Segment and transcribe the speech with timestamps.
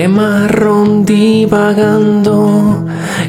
[0.00, 2.86] de marrón divagando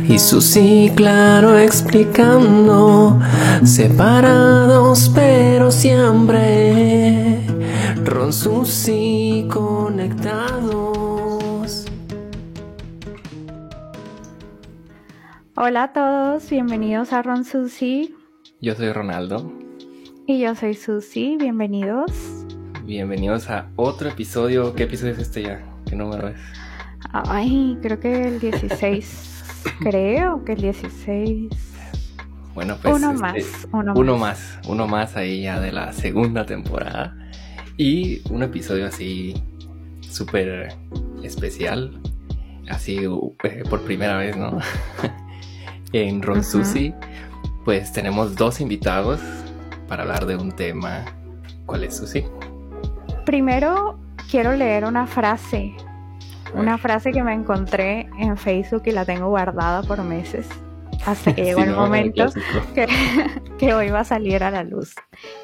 [0.08, 3.20] y Susi claro explicando,
[3.66, 7.46] separados pero siempre,
[8.06, 10.32] Ron Susi conectados.
[15.58, 18.16] Hola a todos, bienvenidos a Ron Susi.
[18.62, 19.52] Yo soy Ronaldo.
[20.26, 22.14] Y yo soy Susi, bienvenidos.
[22.86, 24.74] Bienvenidos a otro episodio.
[24.74, 25.66] ¿Qué episodio es este ya?
[25.86, 26.61] ¿Qué número es?
[27.14, 29.44] Ay, creo que el 16.
[29.80, 31.50] creo que el 16.
[32.54, 32.96] Bueno, pues.
[32.96, 33.68] Uno este, más.
[33.72, 34.58] Uno, uno más.
[34.58, 34.68] más.
[34.68, 37.16] Uno más ahí ya de la segunda temporada.
[37.78, 39.34] Y un episodio así
[40.02, 40.76] súper
[41.24, 42.00] especial.
[42.70, 43.00] Así
[43.44, 44.60] eh, por primera vez, ¿no?
[45.94, 46.44] en Ron.
[46.44, 46.94] Susi,
[47.66, 49.20] pues tenemos dos invitados
[49.88, 51.06] para hablar de un tema.
[51.66, 52.26] ¿Cuál es Susi?
[53.26, 55.74] Primero quiero leer una frase.
[56.54, 60.48] Una frase que me encontré en Facebook y la tengo guardada por meses.
[61.06, 61.78] Hasta que llegó Sí, el ¿no?
[61.82, 62.26] momento
[62.76, 62.88] que,
[63.58, 64.96] que hoy va a salir a la luz.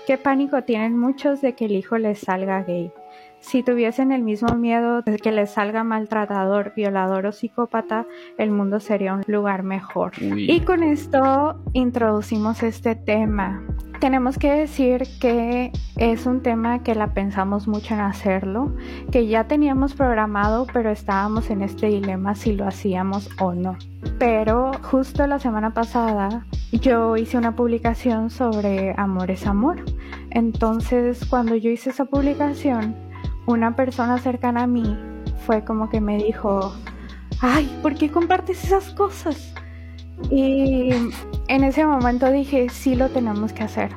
[0.06, 2.92] ¿Qué pánico tienen muchos de que el hijo les salga gay?
[3.40, 8.06] Si tuviesen el mismo miedo de que les salga maltratador, violador o psicópata,
[8.38, 10.12] el mundo sería un lugar mejor.
[10.22, 10.52] Uy.
[10.52, 13.64] Y con esto introducimos este tema.
[14.00, 18.76] Tenemos que decir que es un tema que la pensamos mucho en hacerlo,
[19.12, 23.76] que ya teníamos programado, pero estábamos en este dilema si lo hacíamos o no.
[24.20, 29.84] Pero justo la semana pasada yo hice una publicación sobre amor es amor.
[30.30, 32.96] Entonces cuando yo hice esa publicación,
[33.48, 34.98] una persona cercana a mí
[35.46, 36.74] fue como que me dijo,
[37.42, 39.54] ay, ¿por qué compartes esas cosas?
[40.30, 40.90] Y
[41.48, 43.92] en ese momento dije, sí lo tenemos que hacer.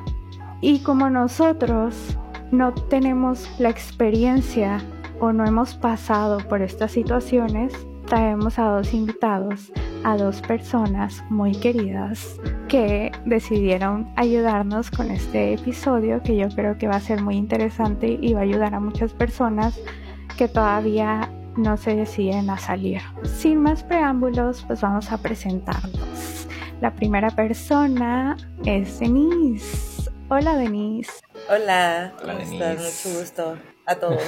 [0.61, 2.17] Y como nosotros
[2.51, 4.79] no tenemos la experiencia
[5.19, 7.73] o no hemos pasado por estas situaciones,
[8.05, 9.71] traemos a dos invitados,
[10.03, 16.87] a dos personas muy queridas que decidieron ayudarnos con este episodio que yo creo que
[16.87, 19.79] va a ser muy interesante y va a ayudar a muchas personas
[20.37, 23.01] que todavía no se deciden a salir.
[23.23, 26.47] Sin más preámbulos, pues vamos a presentarlos.
[26.79, 30.09] La primera persona es Denise.
[30.29, 31.11] Hola Denise.
[31.49, 32.59] Hola, Hola, ¿cómo?
[32.59, 33.07] Denise.
[33.07, 34.23] Mucho gusto a todos.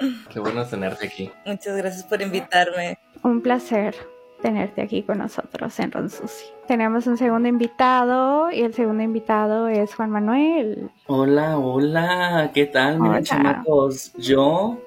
[0.30, 1.30] Qué bueno tenerte aquí.
[1.44, 2.98] Muchas gracias por invitarme.
[3.22, 3.94] Un placer
[4.40, 6.46] tenerte aquí con nosotros en Ron Susi.
[6.66, 10.90] Tenemos un segundo invitado y el segundo invitado es Juan Manuel.
[11.06, 13.22] Hola, hola, ¿qué tal, Hola.
[13.22, 14.12] chamacos?
[14.16, 14.78] Yo,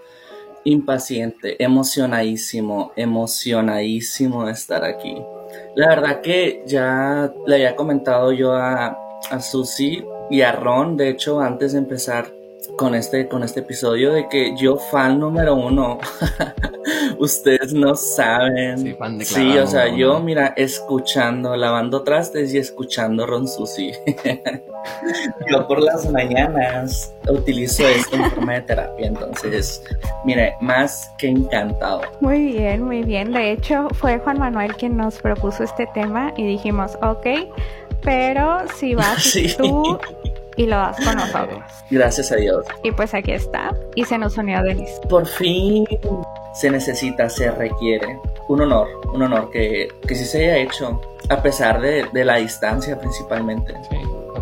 [0.63, 5.15] impaciente, emocionadísimo, emocionadísimo de estar aquí.
[5.75, 8.97] La verdad que ya le había comentado yo a,
[9.29, 12.33] a Susi y a Ron, de hecho, antes de empezar
[12.77, 15.99] con este, con este episodio, de que yo fan número uno.
[17.19, 18.77] Ustedes no saben.
[18.77, 23.91] Sí, fan Sí, declarado o sea, yo, mira, escuchando, lavando trastes y escuchando Ron Susi.
[25.49, 29.81] Yo por las mañanas utilizo esto en forma de terapia, entonces,
[30.25, 32.01] mire, más que encantado.
[32.19, 33.31] Muy bien, muy bien.
[33.31, 37.27] De hecho, fue Juan Manuel quien nos propuso este tema y dijimos, ok,
[38.01, 39.55] pero si vas Sí.
[39.57, 39.97] tú
[40.55, 41.63] y lo das con nosotros.
[41.89, 42.65] Gracias a Dios.
[42.83, 43.73] Y pues aquí está.
[43.95, 44.99] Y se nos unió Denise.
[45.09, 45.85] Por fin
[46.53, 48.19] se necesita, se requiere.
[48.47, 52.35] Un honor, un honor que, que sí se haya hecho, a pesar de, de la
[52.35, 53.73] distancia principalmente.
[53.89, 53.97] Sí,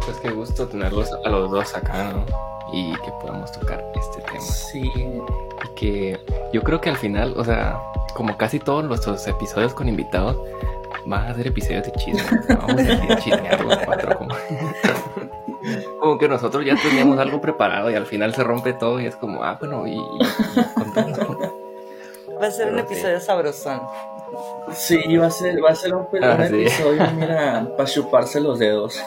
[0.06, 2.26] pues qué gusto tenerlos a los dos acá, ¿no?
[2.74, 4.42] Y que podamos tocar este tema.
[4.42, 6.20] Sí, Y que
[6.54, 7.80] yo creo que al final, o sea,
[8.14, 10.38] como casi todos nuestros episodios con invitados,
[11.06, 12.24] van a ser episodios de chisme.
[12.50, 12.58] ¿no?
[12.58, 14.18] Vamos a decir chismear los cuatro.
[14.18, 14.36] Como...
[16.02, 19.16] como que nosotros ya teníamos algo preparado y al final se rompe todo y es
[19.16, 21.20] como, ah, bueno, y, y- y contamos.
[22.42, 22.94] Va a ser un Pero sí.
[22.96, 23.82] episodio sabrosón.
[24.74, 26.56] sí, va a ser, va a ser un, un Ah, sí.
[26.62, 29.00] episodio, mira, para chuparse los dedos.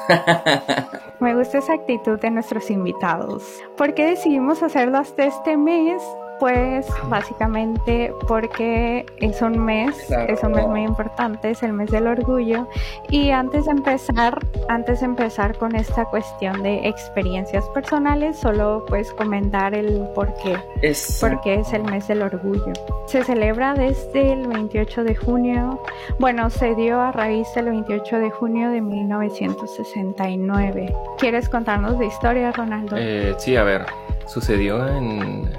[1.21, 3.43] Me gusta esa actitud de nuestros invitados.
[3.77, 6.01] ¿Por qué decidimos hacerlo hasta este mes?
[6.41, 10.33] Pues básicamente porque es un mes, Claro.
[10.33, 12.67] es un mes muy importante, es el mes del orgullo.
[13.09, 14.39] Y antes de empezar,
[14.69, 20.57] antes de empezar con esta cuestión de experiencias personales, solo pues comentar el por qué.
[20.83, 22.73] Es porque es el mes del orgullo.
[23.07, 25.81] Se celebra desde el 28 de junio,
[26.19, 30.93] bueno, se dio a raíz del 28 de junio de 1969.
[31.19, 32.97] ¿Quieres contarnos de historia, Ronaldo?
[32.99, 33.87] Eh, sí, a ver,
[34.27, 35.51] sucedió en,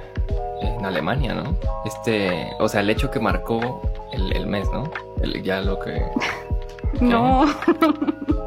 [0.61, 1.55] en Alemania, ¿no?
[1.85, 3.81] Este, o sea, el hecho que marcó
[4.11, 4.89] el, el mes, ¿no?
[5.21, 6.01] El- ya lo que...
[7.01, 7.45] no,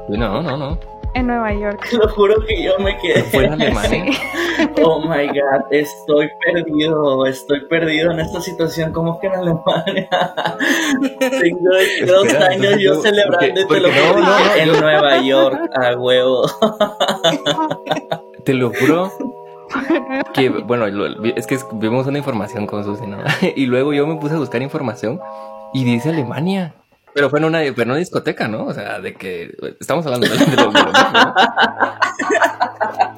[0.08, 0.78] No, no, no.
[1.14, 1.87] en Nueva York.
[1.90, 3.22] Te lo juro que yo me quedé.
[3.25, 4.05] ¿Fue en Alemania?
[4.82, 8.93] Oh my god, estoy perdido, estoy perdido en esta situación.
[8.93, 10.08] ¿Cómo que en Alemania?
[11.20, 11.70] Tengo
[12.06, 15.20] dos Espera, años yo yo- celebrando y te lo juro no, no, en yo- Nueva
[15.22, 16.43] York, a huevo.
[18.44, 19.12] Te lo juro
[20.35, 20.87] que, bueno,
[21.37, 23.19] es que vimos una información con Susi, ¿no?
[23.56, 25.20] Y luego yo me puse a buscar información
[25.75, 26.75] y dice Alemania.
[27.15, 28.67] Pero fue en una, pero en una discoteca, ¿no?
[28.67, 29.50] O sea, de que
[29.81, 30.69] estamos hablando de, lo.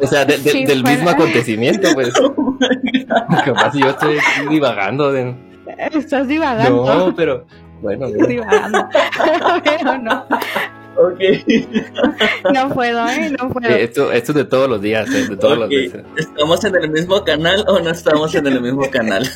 [0.02, 2.12] O sea, de- de- Sí, del mismo acontecimiento, pues.
[3.44, 4.16] Capaz yo estoy
[4.48, 5.34] divagando de...
[5.92, 6.86] Estás divagando.
[7.08, 7.44] No, pero
[7.82, 8.88] bueno, Estás divagando.
[9.64, 10.24] Pero no,
[10.96, 11.20] Ok,
[12.52, 13.30] no puedo, ¿eh?
[13.38, 13.68] No puedo.
[13.68, 15.70] eh, esto, esto es de todos los días, eh, de todos los ok.
[15.70, 15.94] días.
[16.16, 19.26] ¿Estamos en el mismo canal o no estamos en el mismo canal?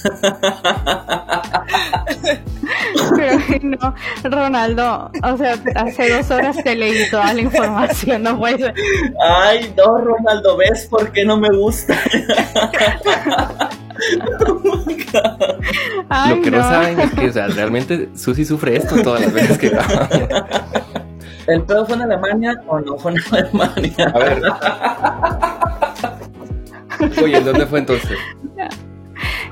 [3.17, 8.59] Pero no, Ronaldo, o sea, hace dos horas te leí toda la información, no puede
[8.59, 8.75] ser.
[9.25, 11.97] Ay, no, Ronaldo, ¿ves por qué no me gusta?
[16.09, 16.59] Ay, Lo que no.
[16.63, 20.09] saben es que, o sea, realmente Susi sufre esto todas las veces que grabamos.
[21.47, 24.13] ¿El pedo fue en Alemania o no fue en Alemania?
[24.15, 24.43] A ver.
[27.23, 28.17] Oye, ¿dónde fue entonces?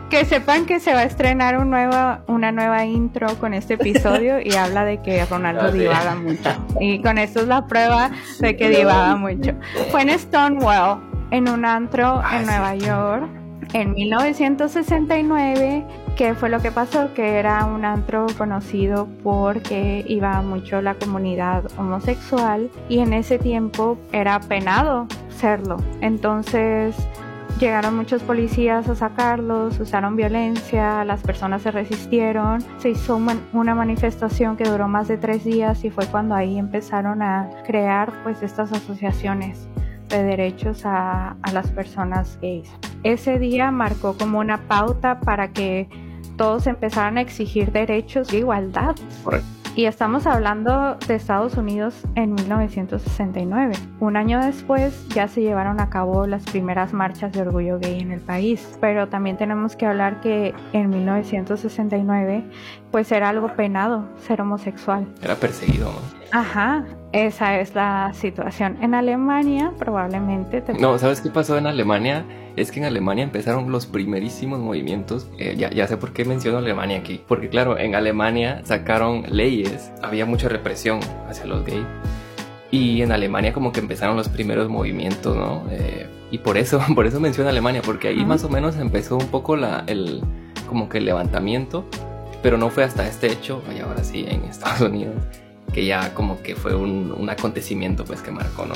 [0.09, 1.97] Que sepan que se va a estrenar un nuevo,
[2.27, 5.79] una nueva intro con este episodio y habla de que Ronaldo Ah, sí.
[5.79, 6.51] divaga mucho.
[6.81, 8.11] Y con esto es la prueba
[8.41, 9.53] de que divaga mucho.
[9.91, 11.01] Fue en Stonewall,
[11.31, 12.47] en un antro Ah, en sí.
[12.47, 13.25] Nueva York,
[13.73, 15.85] en 1969.
[16.17, 17.15] ¿Qué fue lo que pasó?
[17.15, 23.99] Que era un antro conocido porque iba mucho la comunidad homosexual y en ese tiempo
[24.13, 25.79] era penado serlo.
[26.01, 26.95] Entonces
[27.63, 33.21] Llegaron muchos policías a sacarlos, usaron violencia, las personas se resistieron, se hizo
[33.53, 38.13] una manifestación que duró más de tres días y fue cuando ahí empezaron a crear
[38.25, 39.69] pues estas asociaciones
[40.13, 42.71] de derechos a, a las personas gays.
[43.03, 45.89] Ese día marcó como una pauta para que
[46.37, 48.95] todos empezaran a exigir derechos de igualdad.
[49.25, 49.63] Correcto.
[49.75, 53.75] Y estamos hablando de Estados Unidos en 1969.
[54.01, 58.13] Un año después ya se llevaron a cabo las primeras marchas de orgullo gay en
[58.13, 58.77] el país.
[58.83, 62.45] Pero también tenemos que hablar que en 1969
[62.91, 65.07] pues era algo penado ser homosexual.
[65.23, 66.39] Era perseguido, ¿no?
[66.39, 68.79] Ajá, esa es la situación.
[68.81, 70.75] En Alemania probablemente te...
[70.75, 72.25] No, ¿sabes qué pasó en Alemania?
[72.57, 75.29] Es que en Alemania empezaron los primerísimos movimientos.
[75.39, 77.23] Eh, ya, ya sé por qué menciono Alemania aquí.
[77.29, 81.85] Porque claro, en Alemania sacaron leyes, había mucha represión hacia los gays.
[82.71, 85.65] Y en Alemania como que empezaron los primeros movimientos, ¿no?
[85.71, 88.27] Eh, y por eso, por eso menciono Alemania, porque ahí Ajá.
[88.27, 90.23] más o menos empezó un poco la, el,
[90.67, 91.85] como que el levantamiento.
[92.43, 95.15] Pero no fue hasta este hecho, y ahora sí, en Estados Unidos,
[95.73, 98.75] que ya como que fue un, un acontecimiento pues que marcó, ¿no?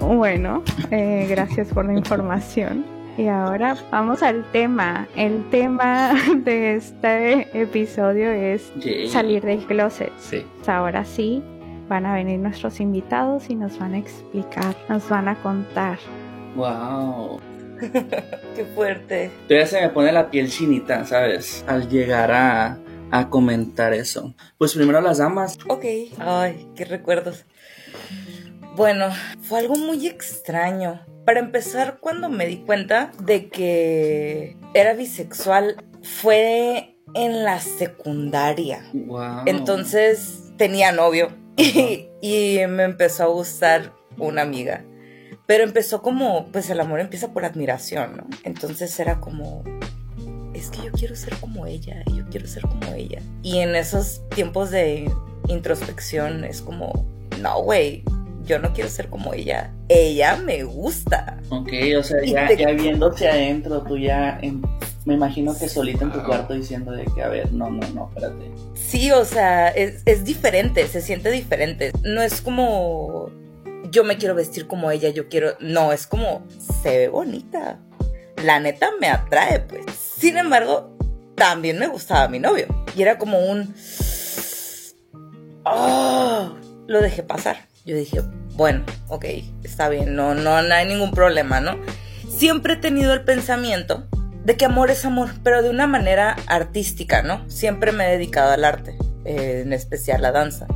[0.00, 2.84] Bueno, eh, gracias por la información.
[3.18, 5.06] Y ahora vamos al tema.
[5.14, 8.72] El tema de este episodio es
[9.08, 10.12] salir del closet.
[10.18, 10.44] Sí.
[10.66, 11.42] Ahora sí,
[11.88, 15.98] van a venir nuestros invitados y nos van a explicar, nos van a contar.
[16.56, 17.40] Wow.
[17.80, 19.30] Qué fuerte.
[19.48, 21.64] Todavía se me pone la piel chinita, ¿sabes?
[21.66, 22.78] Al llegar a,
[23.10, 24.34] a comentar eso.
[24.58, 25.58] Pues primero las damas.
[25.68, 25.84] Ok.
[26.18, 27.44] Ay, qué recuerdos.
[28.76, 29.08] Bueno,
[29.42, 31.04] fue algo muy extraño.
[31.26, 38.88] Para empezar, cuando me di cuenta de que era bisexual, fue en la secundaria.
[38.92, 39.42] Wow.
[39.46, 44.84] Entonces tenía novio y, y me empezó a gustar una amiga.
[45.46, 48.26] Pero empezó como, pues el amor empieza por admiración, ¿no?
[48.44, 49.64] Entonces era como,
[50.60, 53.20] es que yo quiero ser como ella, yo quiero ser como ella.
[53.42, 55.10] Y en esos tiempos de
[55.48, 57.04] introspección es como,
[57.40, 58.02] no, güey,
[58.44, 59.70] yo no quiero ser como ella.
[59.88, 61.38] Ella me gusta.
[61.50, 64.62] Ok, o sea, ya, te- ya viéndote adentro, tú ya, en-
[65.04, 68.08] me imagino que solita en tu cuarto diciendo de que, a ver, no, no, no,
[68.08, 68.50] espérate.
[68.74, 71.92] Sí, o sea, es, es diferente, se siente diferente.
[72.02, 73.30] No es como
[73.90, 75.52] yo me quiero vestir como ella, yo quiero.
[75.60, 76.42] No, es como
[76.82, 77.78] se ve bonita.
[78.44, 79.84] La neta me atrae, pues.
[80.18, 80.96] Sin embargo,
[81.34, 82.66] también me gustaba mi novio.
[82.96, 83.74] Y era como un.
[85.64, 86.56] Oh,
[86.86, 87.68] lo dejé pasar.
[87.84, 88.22] Yo dije,
[88.54, 89.24] bueno, ok,
[89.62, 91.78] está bien, no, no, no hay ningún problema, ¿no?
[92.28, 94.06] Siempre he tenido el pensamiento
[94.44, 97.48] de que amor es amor, pero de una manera artística, ¿no?
[97.48, 100.66] Siempre me he dedicado al arte, eh, en especial la danza.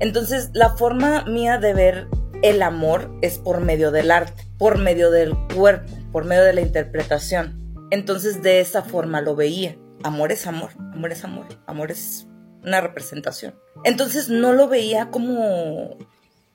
[0.00, 2.08] Entonces, la forma mía de ver
[2.42, 6.60] el amor es por medio del arte, por medio del cuerpo, por medio de la
[6.60, 7.74] interpretación.
[7.90, 9.76] Entonces, de esa forma lo veía.
[10.04, 12.28] Amor es amor, amor es amor, amor es
[12.62, 13.56] una representación.
[13.82, 15.98] Entonces, no lo veía como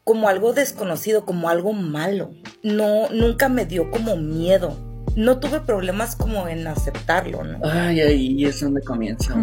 [0.06, 2.32] como algo desconocido, como algo malo.
[2.64, 4.78] No, nunca me dio como miedo.
[5.18, 7.60] No tuve problemas como en aceptarlo, ¿no?
[7.64, 9.36] Ay, ahí es donde comienza.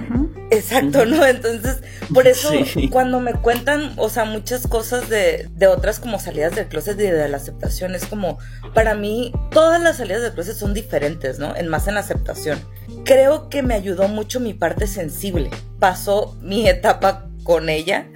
[0.53, 1.27] Exacto, ¿no?
[1.27, 1.83] Entonces,
[2.15, 2.51] por eso
[2.91, 7.03] cuando me cuentan, o sea, muchas cosas de, de otras como salidas del closet y
[7.03, 8.39] de la aceptación, es como,
[8.73, 11.57] para mí, todas las salidas del closet son diferentes, ¿no?
[11.57, 12.61] En más en la aceptación.
[13.05, 15.51] Creo que me ayudó mucho mi parte sensible.
[15.81, 18.07] Pasó mi etapa con ella,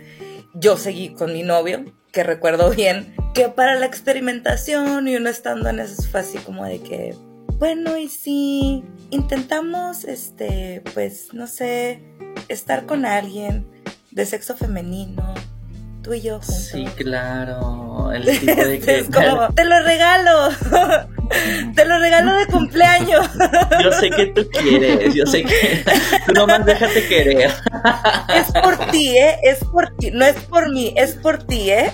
[0.54, 5.68] yo seguí con mi novio, que recuerdo bien, que para la experimentación y uno estando
[5.68, 7.14] en eso fue así como de que,
[7.58, 12.02] bueno, y si intentamos, este, pues, no sé,
[12.48, 13.66] estar con alguien
[14.12, 15.34] de sexo femenino,
[16.02, 16.68] tú y yo juntos.
[16.72, 18.98] Sí, claro, el tipo de que...
[18.98, 20.48] es como, te lo regalo,
[21.74, 23.28] te lo regalo de cumpleaños.
[23.82, 25.84] Yo sé que tú quieres, yo sé que
[26.26, 27.50] tú nomás déjate querer.
[28.34, 29.36] Es por ti, ¿eh?
[29.42, 31.92] Es por ti, no es por mí, es por ti, ¿eh?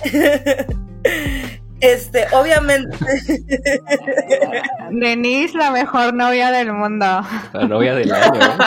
[1.85, 2.97] Este, obviamente.
[4.91, 7.05] Denise, la mejor novia del mundo.
[7.05, 8.41] La novia del año.
[8.41, 8.57] ¿eh?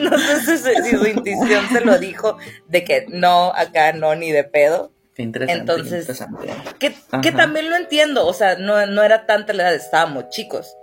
[0.02, 4.44] no sé si, su intuición se lo dijo de que no, acá no, ni de
[4.44, 4.92] pedo.
[5.18, 6.48] Interesante, Entonces, interesante.
[6.78, 10.74] Que, que, también lo entiendo, o sea, no, no era tanta la edad, estábamos chicos.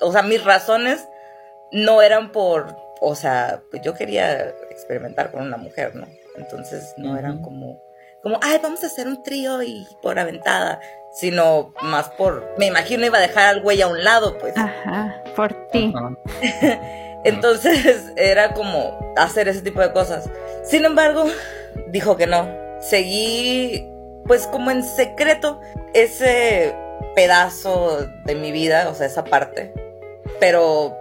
[0.00, 1.08] O sea, mis razones
[1.72, 6.06] no eran por, o sea, pues yo quería experimentar con una mujer, ¿no?
[6.36, 7.80] Entonces no eran como
[8.22, 10.80] como, ay, vamos a hacer un trío y por aventada,
[11.12, 14.56] sino más por, me imagino iba a dejar al güey a un lado, pues.
[14.56, 15.92] Ajá, por ti.
[17.24, 20.28] Entonces era como hacer ese tipo de cosas.
[20.64, 21.24] Sin embargo,
[21.88, 22.48] dijo que no.
[22.80, 23.86] Seguí,
[24.26, 25.60] pues como en secreto,
[25.92, 26.74] ese
[27.14, 29.74] pedazo de mi vida, o sea, esa parte.
[30.38, 30.96] Pero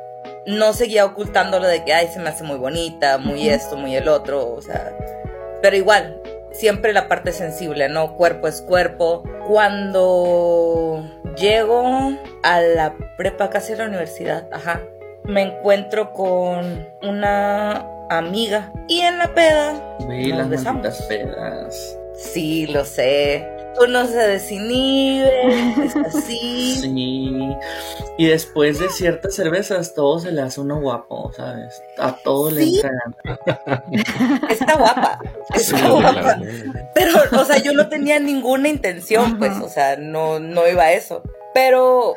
[0.45, 4.07] no seguía ocultándolo de que, ay, se me hace muy bonita, muy esto, muy el
[4.07, 4.91] otro, o sea.
[5.61, 6.18] Pero igual,
[6.60, 8.16] siempre la parte sensible, ¿no?
[8.16, 9.24] Cuerpo es cuerpo.
[9.48, 11.04] Cuando
[11.38, 12.12] llego
[12.44, 14.82] a la prepa, casi a la universidad, ajá,
[15.24, 21.01] me encuentro con una amiga y en la peda Vi las besamos.
[21.08, 21.98] pedas.
[22.16, 23.48] Sí, lo sé
[23.79, 26.75] uno se desinhibe, es así.
[26.79, 27.55] Sí.
[28.17, 31.81] Y después de ciertas cervezas, todo se le hace uno guapo, ¿sabes?
[31.98, 32.91] A todo le entra.
[34.50, 35.19] Está guapa.
[35.53, 36.39] Está guapa.
[36.93, 40.93] Pero, o sea, yo no tenía ninguna intención, pues, o sea, no, no iba a
[40.93, 41.24] eso.
[41.53, 42.15] Pero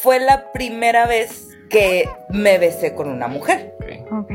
[0.00, 3.74] fue la primera vez que me besé con una mujer.
[4.10, 4.30] Ok.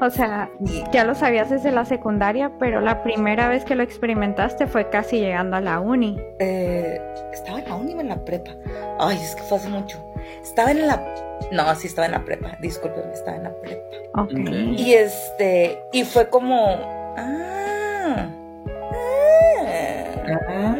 [0.00, 0.50] O sea,
[0.92, 5.18] ya lo sabías desde la secundaria, pero la primera vez que lo experimentaste fue casi
[5.18, 6.18] llegando a la uni.
[6.38, 6.98] Eh,
[7.32, 8.52] ¿Estaba en la uni o en la prepa?
[8.98, 10.02] Ay, es que fue hace mucho.
[10.42, 11.04] Estaba en la...
[11.52, 12.56] No, sí estaba en la prepa.
[12.60, 13.82] Disculpen, estaba en la prepa.
[14.14, 14.32] Ok.
[14.32, 15.78] Y este...
[15.92, 16.78] Y fue como...
[17.16, 18.26] Ah...
[20.32, 20.76] Ah.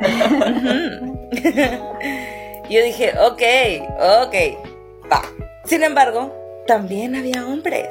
[2.68, 3.42] Yo dije, ok,
[4.26, 4.34] ok,
[5.10, 5.22] va.
[5.64, 6.37] Sin embargo,
[6.68, 7.88] también había hombres.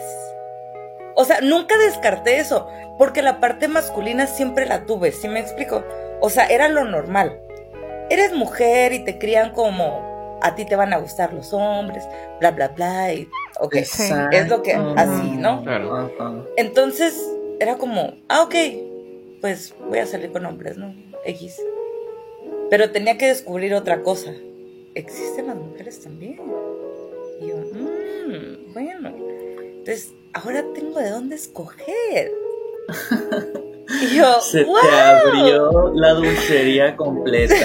[1.16, 5.84] O sea, nunca descarté eso, porque la parte masculina siempre la tuve, ¿sí me explico?
[6.22, 7.42] O sea, era lo normal.
[8.10, 12.08] Eres mujer y te crían como a ti te van a gustar los hombres,
[12.40, 13.28] bla, bla, bla, y
[13.60, 15.64] ok, es lo que, así, ¿no?
[15.64, 16.12] Claro.
[16.56, 17.20] Entonces,
[17.60, 18.56] era como, ah, ok,
[19.42, 20.94] pues voy a salir con hombres, ¿no?
[21.26, 21.60] X.
[22.70, 24.32] Pero tenía que descubrir otra cosa.
[24.94, 26.40] Existen las mujeres también.
[27.42, 27.56] Y yo,
[28.28, 29.14] mmm, bueno.
[29.80, 32.32] Entonces, ahora tengo de dónde escoger.
[34.02, 34.76] Y yo, Se wow.
[34.82, 37.56] te abrió la dulcería completa.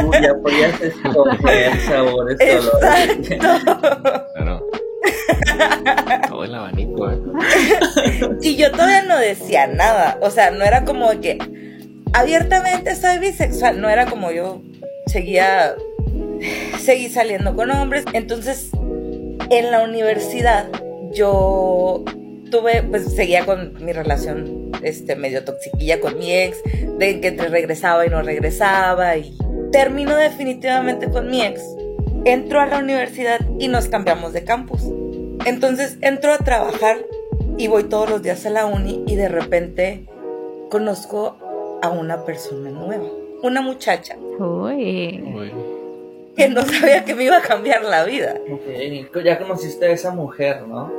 [0.00, 3.30] Tú ya podías escoger sabores, colores.
[3.30, 4.24] Exacto.
[4.34, 4.66] Claro.
[6.28, 7.18] Todo el abanico, ¿eh?
[8.42, 10.18] Y yo todavía no decía nada.
[10.20, 11.38] O sea, no era como que
[12.12, 13.80] abiertamente soy bisexual.
[13.80, 14.60] No era como yo
[15.06, 15.74] seguía,
[16.78, 18.04] seguí saliendo con hombres.
[18.12, 18.70] Entonces,
[19.50, 20.68] en la universidad,
[21.12, 22.04] yo
[22.50, 26.62] tuve, pues seguía con mi relación este, medio toxiquilla con mi ex,
[26.98, 29.16] de que entre regresaba y no regresaba.
[29.16, 29.36] Y
[29.72, 31.62] termino definitivamente con mi ex.
[32.24, 34.82] Entro a la universidad y nos cambiamos de campus.
[35.44, 36.98] Entonces entro a trabajar
[37.56, 40.06] y voy todos los días a la uni y de repente
[40.70, 41.38] conozco
[41.82, 43.06] a una persona nueva,
[43.42, 45.22] una muchacha Uy.
[45.34, 45.75] Uy.
[46.36, 48.36] Que no sabía que me iba a cambiar la vida.
[48.50, 50.92] Ok, Ya conociste a esa mujer, ¿no?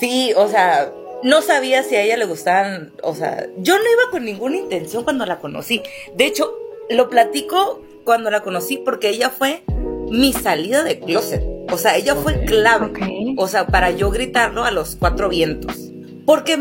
[0.00, 0.92] Sí, o sea,
[1.22, 5.04] no sabía si a ella le gustaban, o sea, yo no iba con ninguna intención
[5.04, 5.82] cuando la conocí.
[6.14, 6.52] De hecho,
[6.90, 9.62] lo platico cuando la conocí porque ella fue
[10.10, 11.42] mi salida de closet.
[11.72, 12.86] O sea, ella fue clave.
[12.86, 12.98] Ok.
[13.38, 15.90] O sea, para yo gritarlo a los cuatro vientos.
[16.26, 16.58] Porque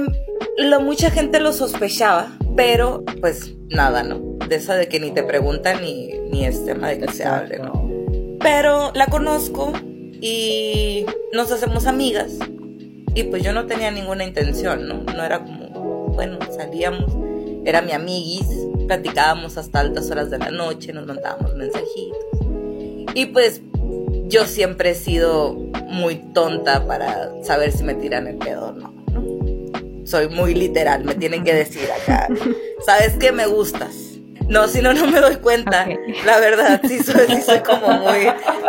[0.57, 4.19] lo, mucha gente lo sospechaba, pero pues nada, ¿no?
[4.47, 7.59] De esa de que ni te preguntan ni, ni es tema de que se hable,
[7.59, 7.89] ¿no?
[8.39, 9.73] Pero la conozco
[10.21, 12.37] y nos hacemos amigas.
[13.15, 15.03] Y pues yo no tenía ninguna intención, ¿no?
[15.03, 17.11] No era como, bueno, salíamos,
[17.63, 18.47] era mi amiguis,
[18.87, 22.25] platicábamos hasta altas horas de la noche, nos mandábamos mensajitos.
[23.13, 23.61] Y pues
[24.27, 25.53] yo siempre he sido
[25.87, 28.92] muy tonta para saber si me tiran el pedo o no, no.
[30.05, 32.27] Soy muy literal, me tienen que decir acá,
[32.85, 34.13] ¿sabes qué me gustas?
[34.47, 35.87] No, si no, no me doy cuenta.
[36.25, 38.25] La verdad, sí soy, sí soy como muy.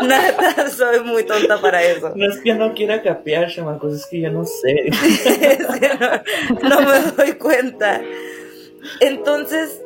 [0.07, 2.13] Nada, soy muy tonta para eso.
[2.15, 4.91] No es que no quiera capear, chamacos, es que yo no sé.
[6.63, 8.01] no, no me doy cuenta.
[9.01, 9.81] Entonces,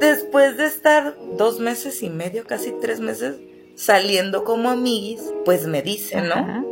[0.00, 3.36] después de estar dos meses y medio, casi tres meses,
[3.76, 6.66] saliendo como amiguis, pues me dice, ¿no?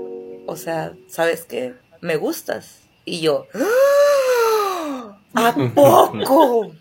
[0.47, 1.75] O sea, ¿sabes qué?
[2.01, 2.82] Me gustas.
[3.05, 5.19] Y yo, ¡Ah!
[5.35, 6.73] ¿a poco?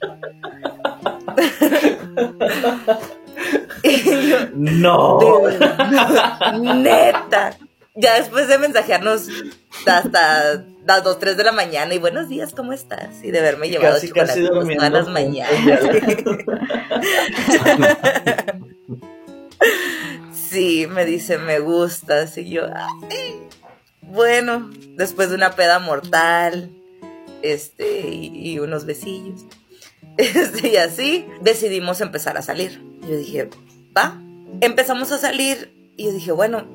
[4.53, 5.19] no.
[6.75, 7.57] neta.
[7.95, 9.27] Ya después de mensajearnos
[9.85, 13.23] hasta las 2, 3 de la mañana y buenos días, ¿cómo estás?
[13.23, 15.51] Y de verme llevado casi, casi todas las mañanas.
[20.33, 22.37] sí, me dice, me gustas.
[22.37, 22.63] Y yo,
[24.01, 26.72] bueno, después de una peda mortal,
[27.41, 29.46] este, y, unos besillos,
[30.17, 32.81] este, y así, decidimos empezar a salir.
[33.01, 33.50] Yo dije,
[33.98, 34.22] va,
[34.62, 36.65] empezamos a salir, y yo dije, bueno,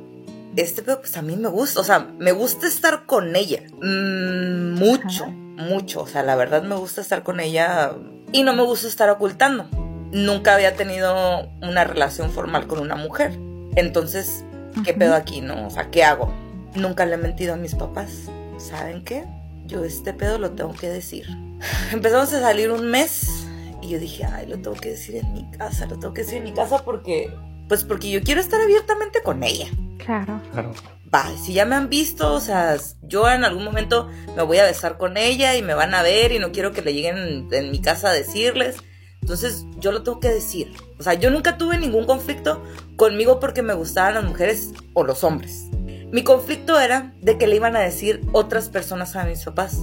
[0.57, 4.75] este pedo pues a mí me gusta, o sea, me gusta estar con ella, mm,
[4.75, 7.93] mucho, mucho, o sea, la verdad me gusta estar con ella
[8.33, 9.69] y no me gusta estar ocultando.
[10.13, 13.33] Nunca había tenido una relación formal con una mujer.
[13.75, 14.45] Entonces,
[14.85, 15.67] ¿qué pedo aquí, no?
[15.67, 16.33] O sea, ¿qué hago?
[16.77, 18.31] Nunca le he mentido a mis papás.
[18.59, 19.25] ¿Saben qué?
[19.67, 21.27] Yo este pedo lo tengo que decir.
[21.93, 23.47] Empezamos a salir un mes
[23.83, 26.39] y yo dije, ay, lo tengo que decir en mi casa, lo tengo que decir
[26.39, 27.33] en mi casa porque,
[27.69, 29.67] pues porque yo quiero estar abiertamente con ella.
[29.99, 30.41] Claro.
[30.53, 30.73] Claro.
[31.13, 34.65] Va, si ya me han visto, o sea, yo en algún momento me voy a
[34.65, 37.71] besar con ella y me van a ver y no quiero que le lleguen en
[37.71, 38.77] mi casa a decirles.
[39.23, 40.73] Entonces yo lo tengo que decir.
[40.99, 42.63] O sea, yo nunca tuve ningún conflicto
[42.97, 45.69] conmigo porque me gustaban las mujeres o los hombres.
[46.17, 49.83] Mi conflicto era de que le iban a decir otras personas a mis papás.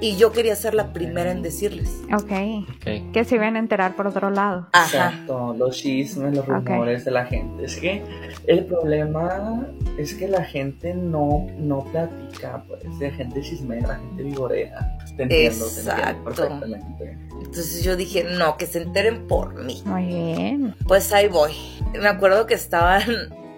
[0.00, 1.90] Y yo quería ser la primera en decirles.
[2.14, 2.30] Ok.
[3.12, 4.68] Que se iban a enterar por otro lado.
[4.72, 7.64] Exacto, los chismes, los rumores de la gente.
[7.64, 8.04] Es que
[8.46, 9.66] el problema
[9.98, 14.96] es que la gente no, no platica, pues, de gente chismera, la gente vigorea.
[15.16, 16.22] Te entiendo, Exacto.
[16.22, 17.18] perfectamente.
[17.38, 19.82] Entonces yo dije, no, que se enteren por mí.
[19.84, 20.76] Muy bien.
[20.86, 21.52] Pues ahí voy.
[22.00, 23.02] Me acuerdo que estaban,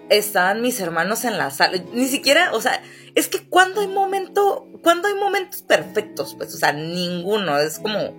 [0.09, 1.81] estaban mis hermanos en la sala.
[1.93, 2.81] Ni siquiera, o sea,
[3.15, 7.57] es que cuando hay momento, cuando hay momentos perfectos, pues, o sea, ninguno.
[7.57, 8.13] Es como,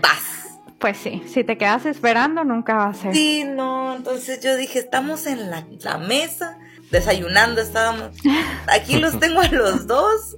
[0.00, 0.20] vas.
[0.78, 3.14] Pues sí, si te quedas esperando, nunca va a ser.
[3.14, 6.58] Sí, no, entonces yo dije, estamos en la, la mesa,
[6.90, 8.10] desayunando, estábamos.
[8.66, 10.36] Aquí los tengo a los dos.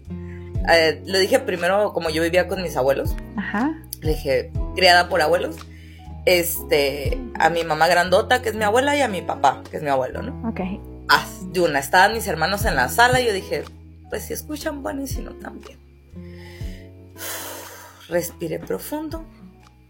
[0.70, 3.16] Eh, lo dije primero, como yo vivía con mis abuelos.
[3.37, 3.74] Ajá.
[4.01, 5.57] Le dije, criada por abuelos.
[6.28, 9.82] Este, a mi mamá grandota, que es mi abuela, y a mi papá, que es
[9.82, 10.46] mi abuelo, ¿no?
[10.46, 10.60] Ok.
[11.08, 13.64] Ah, de una, estaban mis hermanos en la sala y yo dije,
[14.10, 15.78] pues si escuchan bueno y si no también.
[18.10, 19.24] Respiré profundo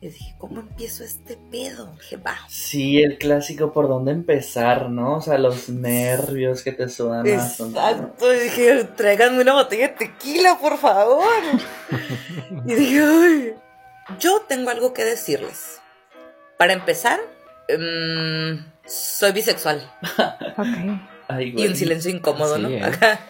[0.00, 1.92] y dije, ¿cómo empiezo este pedo?
[1.96, 2.36] Dije, va.
[2.48, 5.16] Sí, el clásico por dónde empezar, ¿no?
[5.16, 7.26] O sea, los nervios que te sudan.
[7.26, 8.32] Exacto.
[8.32, 11.26] Y dije, tráiganme una botella de tequila, por favor.
[12.64, 13.54] y dije, Ay.
[14.20, 15.77] yo tengo algo que decirles.
[16.58, 17.20] Para empezar,
[17.70, 19.80] um, soy bisexual.
[20.58, 21.54] okay.
[21.56, 22.68] y un silencio incómodo, ¿no?
[22.68, 22.82] ¿eh?
[22.82, 23.20] Acá.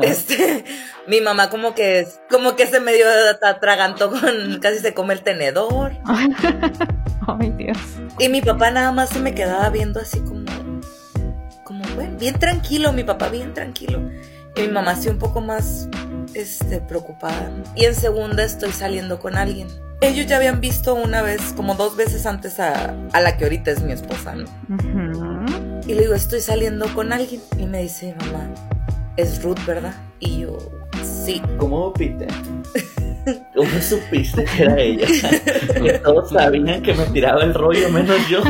[0.00, 0.64] Este,
[1.06, 3.06] mi mamá como que, como que se medio
[3.42, 5.92] atragantó con, casi se come el tenedor.
[7.26, 7.76] Ay, Dios.
[8.20, 10.44] Y mi papá nada más se me quedaba viendo así como,
[11.64, 14.00] como, bueno, bien tranquilo, mi papá bien tranquilo.
[14.54, 15.88] Y mi mamá sí un poco más,
[16.34, 17.50] este, preocupada.
[17.74, 19.66] Y en segunda estoy saliendo con alguien.
[20.04, 23.70] Ellos ya habían visto una vez, como dos veces antes a, a la que ahorita
[23.70, 24.44] es mi esposa, ¿no?
[25.86, 27.40] Y le digo, estoy saliendo con alguien.
[27.58, 28.50] Y me dice, mamá,
[29.16, 29.94] es Ruth, ¿verdad?
[30.20, 30.58] Y yo,
[31.02, 31.40] sí.
[31.56, 32.26] ¿Cómo supiste?
[33.54, 35.06] ¿Cómo supiste que era ella?
[35.82, 38.42] que todos sabían que me tiraba el rollo, menos yo.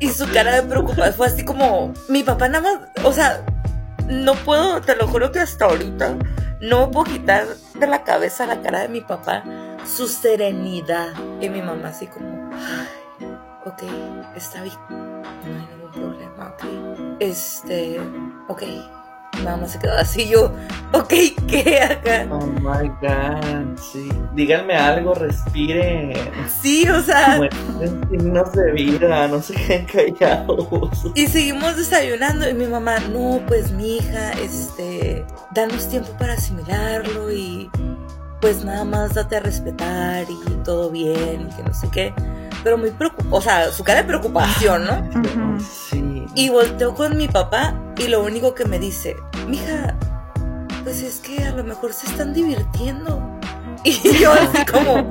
[0.00, 3.42] y su cara de preocupación fue así como, mi papá nada más, o sea,
[4.06, 6.16] no puedo, te lo juro que hasta ahorita,
[6.68, 9.44] no puedo quitar de la cabeza la cara de mi papá,
[9.86, 11.12] su serenidad.
[11.40, 12.50] Y mi mamá así como,
[13.66, 13.82] ok,
[14.34, 17.16] está bien, no hay ningún problema, ok.
[17.20, 18.00] Este,
[18.48, 18.62] ok,
[19.42, 20.52] Nada más se quedó así yo,
[20.92, 21.12] ok,
[21.48, 22.26] ¿qué acá?
[22.30, 24.08] Oh my god, sí.
[24.34, 26.12] Díganme algo, respiren.
[26.62, 27.40] Sí, o sea.
[28.10, 31.06] Signos de vida, no se queden callados.
[31.14, 37.32] Y seguimos desayunando y mi mamá, no, pues mi hija, este, danos tiempo para asimilarlo
[37.32, 37.70] y
[38.40, 42.14] pues nada más date a respetar y todo bien y que no sé qué.
[42.62, 45.58] Pero muy preocupada, o sea, su cara de preocupación, ¿no?
[45.90, 46.26] Sí.
[46.34, 49.94] Y volteó con mi papá y lo único que me dice, mija,
[50.82, 53.30] pues es que a lo mejor se están divirtiendo.
[53.84, 55.10] Y yo así como.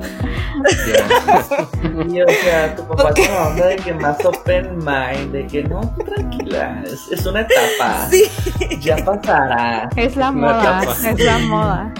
[2.08, 3.16] Y, o sea, tu papá Ok.
[3.16, 7.40] con la onda de que más open mind, de que no, tranquila, es, es una
[7.42, 8.24] etapa, sí,
[8.80, 9.88] ya pasará.
[9.96, 11.92] Es la moda, es la moda.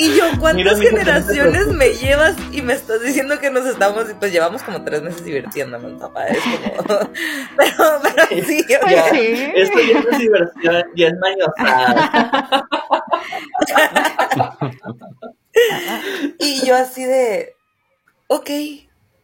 [0.00, 4.14] Y yo, ¿cuántas Mira, generaciones me llevas y me estás diciendo que nos estamos, y
[4.14, 6.28] pues llevamos como tres meses divirtiéndonos, papá?
[6.28, 6.86] Es como,
[7.58, 9.52] pero, pero sí, o sea, sí.
[9.54, 12.66] Esto ya es diversión, ya es mañosada.
[16.38, 17.56] y yo así de,
[18.28, 18.48] ok,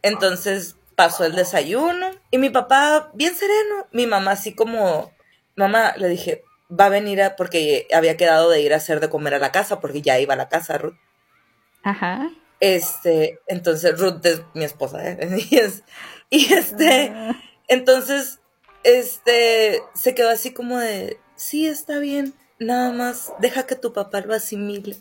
[0.03, 5.11] entonces pasó el desayuno y mi papá bien sereno, mi mamá así como,
[5.55, 9.09] mamá, le dije, va a venir a, porque había quedado de ir a hacer de
[9.09, 10.97] comer a la casa, porque ya iba a la casa, Ruth.
[11.83, 12.29] Ajá.
[12.59, 15.17] Este, entonces Ruth es mi esposa, ¿eh?
[15.49, 15.83] Y, es,
[16.29, 17.13] y este,
[17.67, 18.39] entonces,
[18.83, 24.21] este, se quedó así como de, sí, está bien, nada más, deja que tu papá
[24.21, 24.97] lo asimile.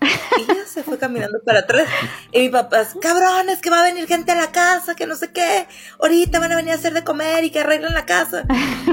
[0.00, 1.86] Y ya se fue caminando para atrás.
[2.32, 5.14] Y mi papá, es, cabrones, que va a venir gente a la casa, que no
[5.14, 5.66] sé qué.
[6.00, 8.44] Ahorita van a venir a hacer de comer y que arreglen la casa.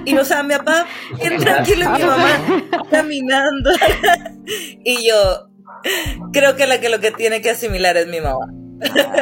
[0.05, 0.85] Y no, o sea, mi papá,
[1.19, 2.29] bien tranquilo, y mi mamá
[2.91, 3.71] caminando.
[4.83, 5.49] Y yo,
[6.33, 8.47] creo que la que lo que tiene que asimilar es mi mamá.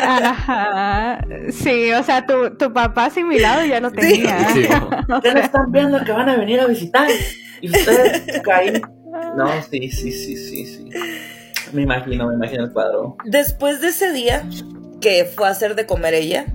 [0.02, 1.26] Ajá.
[1.52, 4.50] Sí, o sea, tu, tu papá asimilado ya lo tenía.
[4.50, 4.68] Sí.
[5.10, 7.08] Ustedes están viendo que van a venir a visitar
[7.62, 8.82] y ustedes caen.
[9.38, 10.90] No, sí, sí, sí, sí, sí.
[11.76, 13.18] Me imagino, me imagino el cuadro.
[13.26, 14.48] Después de ese día
[15.02, 16.46] que fue a hacer de comer ella,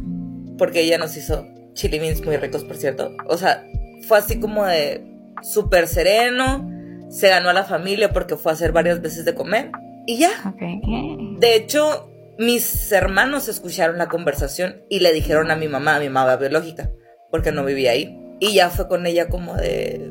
[0.56, 3.12] porque ella nos hizo chili beans muy ricos, por cierto.
[3.28, 3.64] O sea,
[4.08, 5.06] fue así como de
[5.42, 6.68] súper sereno,
[7.10, 9.70] se ganó a la familia porque fue a hacer varias veces de comer
[10.06, 10.30] y ya.
[10.46, 11.38] Ok.
[11.38, 16.08] De hecho, mis hermanos escucharon la conversación y le dijeron a mi mamá, a mi
[16.08, 16.90] mamá biológica,
[17.30, 18.16] porque no vivía ahí.
[18.40, 20.10] Y ya fue con ella como de...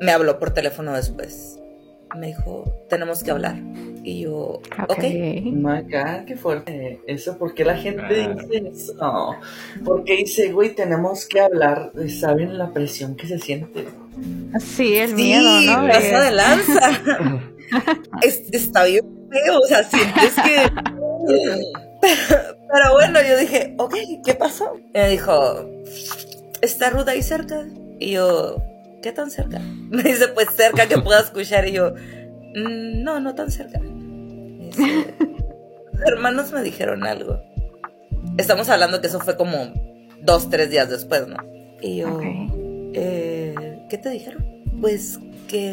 [0.00, 1.58] Me habló por teléfono después.
[2.16, 3.56] Me dijo, tenemos que hablar.
[4.02, 4.62] Y yo, ok.
[4.88, 4.98] Ok.
[4.98, 7.00] Oh my god, qué fuerte.
[7.06, 8.34] Eso, ¿por qué la gente Ah.
[8.34, 9.36] dice eso?
[9.84, 11.92] Porque dice, güey, tenemos que hablar.
[12.08, 13.86] ¿Saben la presión que se siente?
[14.60, 15.82] Sí, el Sí, miedo, ¿no?
[15.82, 16.90] De- pasa de lanza.
[18.22, 20.70] Es- está bien feo, o sea, sientes que...
[21.26, 21.58] Pero,
[22.72, 23.94] pero bueno, yo dije, ok,
[24.24, 24.72] ¿qué pasó?
[24.94, 25.68] Y me dijo,
[26.62, 27.66] ¿está Ruth ahí cerca?
[28.00, 28.56] Y yo,
[29.02, 29.58] ¿qué tan cerca?
[29.90, 31.66] Me dice, pues cerca que pueda escuchar.
[31.68, 31.92] Y yo,
[32.54, 33.80] "Mm, no, no tan cerca.
[33.80, 35.14] Dice,
[35.92, 37.40] "Tus hermanos me dijeron algo.
[38.36, 39.56] Estamos hablando que eso fue como
[40.22, 41.36] dos, tres días después, ¿no?
[41.80, 42.20] Y yo,
[42.94, 43.54] eh,
[43.88, 44.44] ¿qué te dijeron?
[44.80, 45.72] Pues que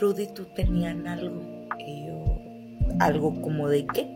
[0.00, 1.42] Rudy y tú tenían algo.
[1.78, 2.38] Y yo,
[3.00, 4.08] ¿algo como de qué?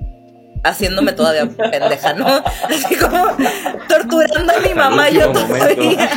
[0.63, 2.27] Haciéndome todavía pendeja, ¿no?
[2.69, 3.37] Así como
[3.89, 6.11] torturando a mi mamá Al yo todavía.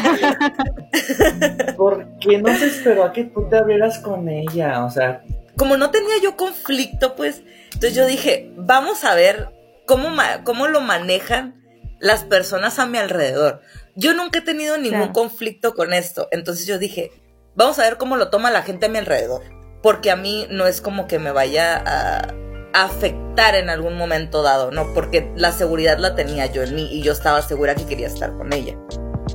[1.77, 4.83] ¿Por qué no se esperó a que tú te abrieras con ella?
[4.85, 5.23] O sea,
[5.57, 7.41] Como no tenía yo conflicto, pues,
[7.73, 9.49] entonces yo dije, vamos a ver
[9.85, 10.09] cómo,
[10.43, 11.61] cómo lo manejan
[11.99, 13.61] las personas a mi alrededor.
[13.95, 15.13] Yo nunca he tenido ningún Claro.
[15.13, 17.11] conflicto con esto, entonces yo dije,
[17.55, 19.41] vamos a ver cómo lo toma la gente a mi alrededor,
[19.81, 22.33] porque a mí no es como que me vaya a
[22.73, 24.93] afectar en algún momento dado, ¿no?
[24.93, 28.33] Porque la seguridad la tenía yo en mí y yo estaba segura que quería estar
[28.33, 28.77] con ella.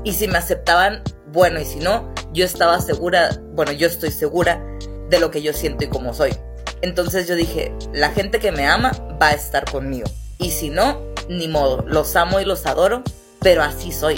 [0.04, 4.62] Y si me aceptaban, bueno, y si no, yo estaba segura, bueno, yo estoy segura
[5.08, 6.36] de lo que yo siento y cómo soy.
[6.82, 10.08] Entonces yo dije, la gente que me ama va a estar conmigo.
[10.38, 13.02] Y si no, ni modo, los amo y los adoro,
[13.40, 14.16] pero así soy.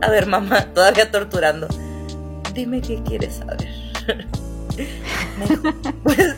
[0.00, 1.68] A ver, mamá, todavía torturando.
[2.52, 3.68] Dime qué quieres saber.
[6.02, 6.34] Pues,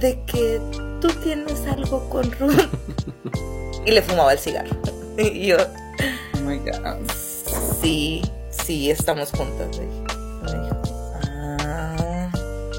[0.00, 0.60] de que
[1.00, 2.68] tú tienes algo con Ruth.
[3.86, 4.76] Y le fumaba el cigarro.
[5.18, 6.98] Y yo, oh my god.
[7.80, 9.76] Sí, sí, estamos juntas.
[9.76, 10.02] le dije.
[10.42, 10.82] Me dijo,
[11.24, 12.30] ah,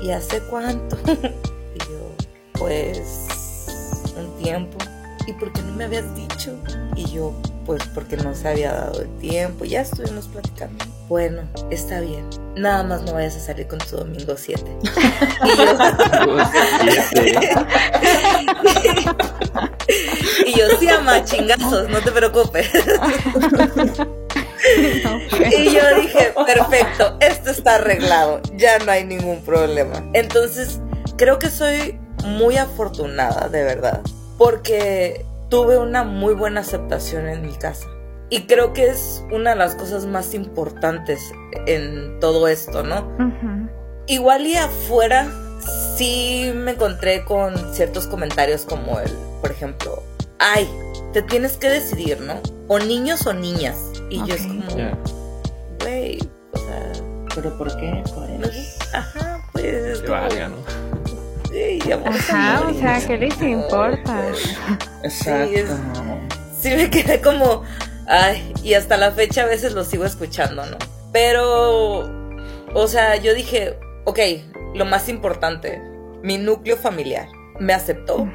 [0.04, 0.98] ¿y hace cuánto?
[1.06, 2.16] Y yo,
[2.54, 4.78] pues, un tiempo.
[5.28, 6.56] ¿Y por qué no me habías dicho?
[6.96, 7.34] Y yo,
[7.66, 9.66] pues, porque no se había dado el tiempo.
[9.66, 10.84] Ya estuvimos platicando.
[11.12, 12.26] Bueno, está bien.
[12.56, 14.64] Nada más no vayas a salir con tu domingo 7.
[15.44, 15.66] Y yo,
[16.24, 16.48] Pues,
[17.10, 17.50] siete.
[20.46, 22.70] y yo, sí, ama, chingazos, no te preocupes.
[25.52, 30.02] Y yo dije, perfecto, esto es está arreglado, ya no hay ningún problema.
[30.14, 30.80] Entonces,
[31.18, 34.00] creo que soy muy afortunada, de verdad,
[34.38, 37.91] porque tuve una muy buena aceptación en mi casa.
[38.32, 41.20] Y creo que es una de las cosas más importantes
[41.68, 43.06] en todo esto, ¿no?
[44.08, 45.28] Igual y afuera
[45.98, 50.02] sí me encontré con ciertos comentarios como el, por ejemplo,
[50.40, 50.66] ay,
[51.12, 52.40] te tienes que decidir, ¿no?
[52.70, 53.76] O niños o niñas.
[54.10, 54.64] Y yo es como,
[55.82, 56.18] güey,
[56.54, 56.92] o sea...
[57.36, 58.02] ¿Pero por qué?
[58.16, 60.00] Pues, ajá, pues...
[60.00, 60.56] Que valga, ¿no?
[61.50, 64.24] Sí, Ajá, o sea, ¿qué les importa?
[65.04, 65.76] Exacto.
[66.62, 67.64] Sí, me quedé como,
[68.12, 70.78] ay, y hasta la fecha a veces lo sigo escuchando, ¿no?
[71.14, 72.10] Pero,
[72.74, 74.20] o sea, yo dije, ok,
[74.76, 75.82] lo más importante,
[76.22, 78.30] mi núcleo familiar me aceptó,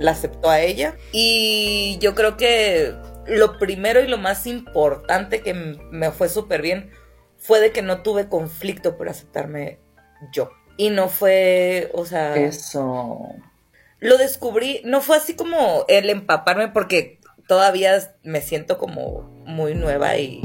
[0.00, 2.94] la aceptó a ella, y yo creo que
[3.26, 6.90] lo primero y lo más importante que me fue súper bien
[7.38, 9.78] fue de que no tuve conflicto por aceptarme
[10.32, 10.50] yo.
[10.76, 12.34] Y no fue, o sea...
[12.36, 13.20] Eso.
[14.00, 17.20] Lo descubrí, no fue así como el empaparme porque
[17.52, 20.40] todavía me siento como muy nueva y...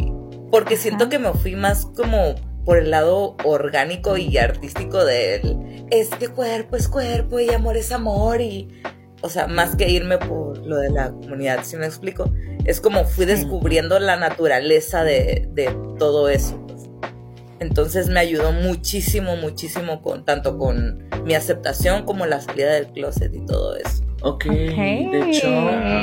[0.51, 5.85] Porque siento que me fui más como por el lado orgánico y artístico del...
[5.89, 8.81] Este cuerpo es cuerpo y amor es amor y...
[9.21, 12.29] O sea, más que irme por lo de la comunidad, si me explico.
[12.65, 16.61] Es como fui descubriendo la naturaleza de, de todo eso.
[17.61, 23.33] Entonces me ayudó muchísimo, muchísimo con tanto con mi aceptación como la salida del closet
[23.33, 24.06] y todo eso.
[24.27, 25.47] Ok, de hecho,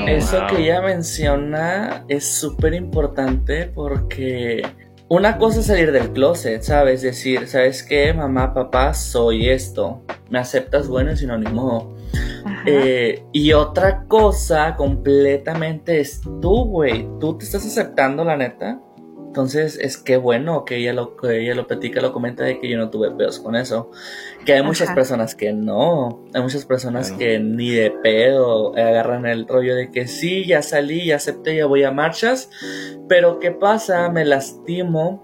[0.06, 4.62] eso que ella menciona es súper importante porque
[5.08, 7.02] una cosa es salir del closet, ¿sabes?
[7.02, 8.14] Decir, ¿sabes qué?
[8.14, 10.00] Mamá, papá, soy esto.
[10.30, 11.94] Me aceptas bueno y sinónimo.
[12.64, 17.06] Eh, y otra cosa completamente es tú, güey.
[17.20, 18.80] Tú te estás aceptando, la neta.
[19.34, 22.68] Entonces es que bueno que ella lo que ella lo platica, lo comenta de que
[22.68, 23.90] yo no tuve pedos con eso.
[24.46, 29.48] Que hay muchas personas que no, hay muchas personas que ni de pedo agarran el
[29.48, 32.48] rollo de que sí, ya salí, ya acepté, ya voy a marchas,
[33.08, 34.08] pero ¿qué pasa?
[34.08, 35.23] Me lastimo,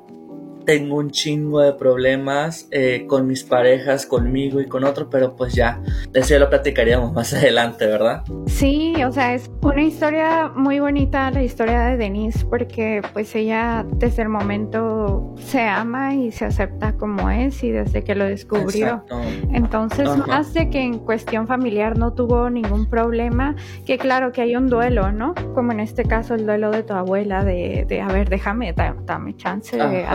[0.65, 5.55] tengo un chingo de problemas eh, con mis parejas, conmigo y con otro, pero pues
[5.55, 5.81] ya,
[6.15, 8.23] eso ya lo platicaríamos más adelante, ¿verdad?
[8.47, 13.85] Sí, o sea, es una historia muy bonita la historia de Denise porque pues ella
[13.95, 18.87] desde el momento se ama y se acepta como es y desde que lo descubrió.
[18.87, 19.21] Exacto.
[19.53, 20.27] Entonces, Ajá.
[20.27, 24.69] más de que en cuestión familiar no tuvo ningún problema, que claro que hay un
[24.69, 25.35] duelo, ¿no?
[25.55, 28.97] Como en este caso el duelo de tu abuela, de, de a ver, déjame, da-
[29.05, 30.15] dame chance de Ajá,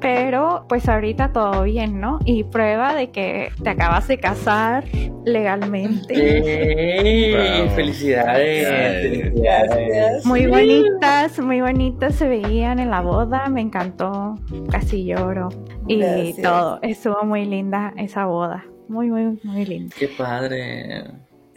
[0.00, 2.20] Pero pues ahorita todo bien, ¿no?
[2.24, 4.84] Y prueba de que te acabas de casar
[5.24, 6.14] legalmente.
[6.14, 7.32] ¡Ey!
[7.34, 7.70] Bravo.
[7.74, 8.68] ¡Felicidades!
[8.68, 9.34] Ay, ¡Felicidades!
[9.42, 10.24] gracias.
[10.26, 14.36] Muy bonitas, muy bonitas se veían en la boda, me encantó,
[14.70, 15.48] casi lloro
[15.88, 16.42] y Gracias.
[16.42, 19.94] todo, estuvo muy linda esa boda, muy, muy, muy linda.
[19.98, 21.04] ¡Qué padre!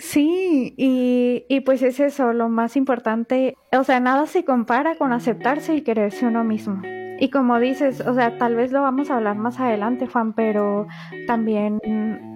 [0.02, 5.14] Sí, y, y pues es eso, lo más importante, o sea, nada se compara con
[5.14, 6.82] aceptarse y quererse uno mismo.
[7.22, 10.88] Y como dices, o sea, tal vez lo vamos a hablar más adelante, Juan, pero
[11.28, 11.80] también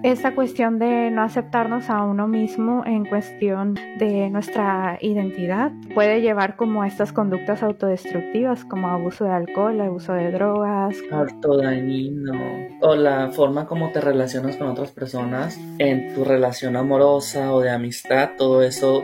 [0.04, 6.56] esta cuestión de no aceptarnos a uno mismo en cuestión de nuestra identidad puede llevar
[6.56, 10.96] como a estas conductas autodestructivas, como abuso de alcohol, abuso de drogas.
[11.12, 12.34] Harto dañino.
[12.82, 17.72] O la forma como te relacionas con otras personas en tu relación amorosa o de
[17.72, 19.04] amistad, todo eso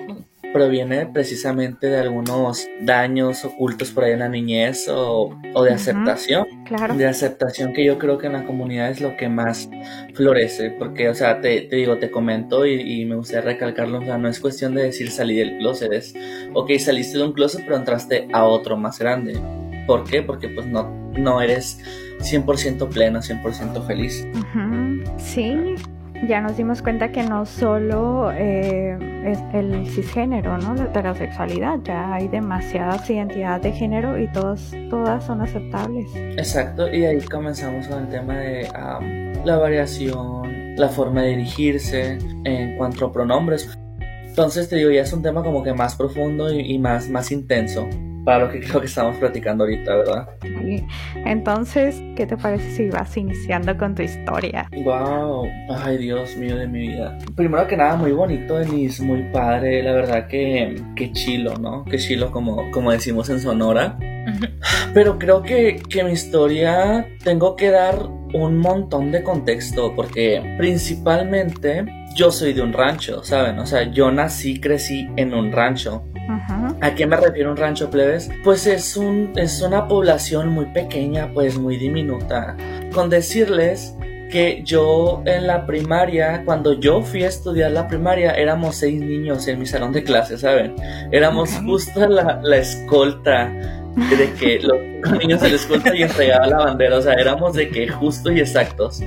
[0.54, 6.46] proviene precisamente de algunos daños ocultos por ahí en la niñez o, o de aceptación.
[6.66, 6.94] Claro.
[6.96, 9.70] de aceptación que yo creo que en la comunidad es lo que más
[10.14, 14.06] florece, porque, o sea, te, te digo, te comento y, y me gustaría recalcarlo, o
[14.06, 16.14] sea, no es cuestión de decir salí del closet, es,
[16.54, 19.38] ok, saliste de un closet pero entraste a otro más grande.
[19.86, 20.22] ¿Por qué?
[20.22, 21.80] Porque pues no, no eres
[22.20, 24.26] 100% pleno, 100% feliz.
[24.34, 25.76] Ujú, Sí,
[26.28, 30.76] ya nos dimos cuenta que no solo eh, es el cisgénero, ¿no?
[30.76, 36.08] La heterosexualidad, ya hay demasiadas identidades de género y todas, todas son aceptables.
[36.16, 38.68] Exacto, y ahí comenzamos con el tema de
[39.44, 43.78] la variación, la forma de dirigirse en cuanto a pronombres.
[44.26, 47.32] Entonces te digo, ya es un tema como que más profundo y, y más, más
[47.32, 47.88] intenso
[48.26, 50.30] para lo que creo que estamos platicando ahorita, ¿verdad?
[50.42, 50.86] Sí.
[51.26, 54.70] Entonces, ¿qué te parece si vas iniciando con tu historia?
[54.84, 57.18] Wow, ay Dios mío de mi vida.
[57.36, 61.84] Primero que nada, muy bonito, Denise, muy padre, la verdad que, que chilo, ¿no?
[61.86, 63.98] Que chilo como, como decimos en Sonora.
[64.94, 67.96] Pero creo que, que mi historia tengo que dar
[68.34, 73.60] un montón de contexto porque principalmente yo soy de un rancho, ¿saben?
[73.60, 76.04] O sea, yo nací, crecí en un rancho.
[76.16, 78.30] Ujú, ¿A qué me refiero un rancho plebes?
[78.44, 82.58] Pues es, un, es una población muy pequeña, pues muy diminuta.
[82.92, 83.96] Con decirles
[84.32, 89.48] que yo en la primaria, cuando yo fui a estudiar la primaria, éramos seis niños
[89.48, 90.76] en mi salón de clases, ¿saben?
[91.12, 96.58] Éramos justo la, la escolta de que los niños se les escolta y entregaba la
[96.58, 99.02] bandera, o sea, éramos de que justo y exactos.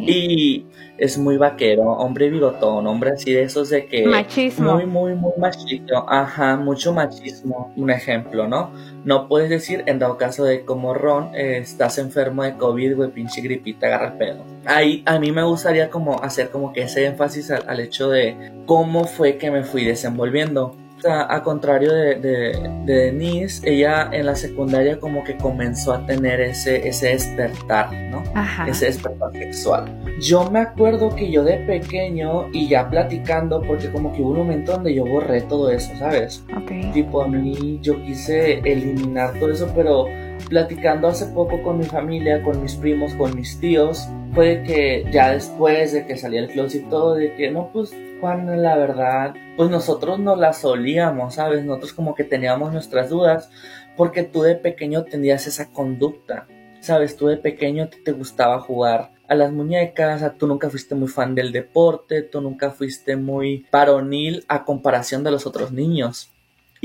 [0.00, 4.06] Y es muy vaquero, hombre bigotón, hombre así de esos de que...
[4.06, 4.74] Machismo.
[4.74, 8.70] Muy, muy, muy machismo, ajá, mucho machismo, un ejemplo, ¿no?
[9.04, 13.10] No puedes decir, en dado caso de como Ron, eh, estás enfermo de COVID, güey,
[13.10, 14.44] pinche gripita, agarra el pedo.
[14.64, 19.04] Ahí a mí me gustaría como hacer como que ese énfasis al hecho de cómo
[19.04, 20.76] fue que me fui desenvolviendo
[21.06, 26.86] a, contrario de, de, Denise, ella en la secundaria como que comenzó a tener ese,
[26.86, 28.22] ese despertar, ¿no?
[28.66, 29.84] Ese despertar sexual.
[30.20, 34.38] Yo me acuerdo que yo de pequeño y ya platicando, porque como que hubo un
[34.38, 36.44] momento donde yo borré todo eso, ¿sabes?
[36.56, 36.92] Ok.
[36.92, 40.06] Tipo, a mí yo quise eliminar todo eso, pero
[40.48, 45.32] platicando hace poco con mi familia, con mis primos, con mis tíos, fue que ya
[45.32, 49.68] después de que salí el closet y todo, de que no, pues La verdad, pues
[49.68, 51.62] nosotros no la solíamos, ¿sabes?
[51.62, 53.50] Nosotros como que teníamos nuestras dudas,
[53.98, 56.46] porque tú de pequeño tenías esa conducta,
[56.80, 57.18] ¿sabes?
[57.18, 61.08] Tú de pequeño te, te gustaba jugar a las muñecas, a, tú nunca fuiste muy
[61.08, 66.33] fan del deporte, tú nunca fuiste muy varonil a comparación de los otros niños.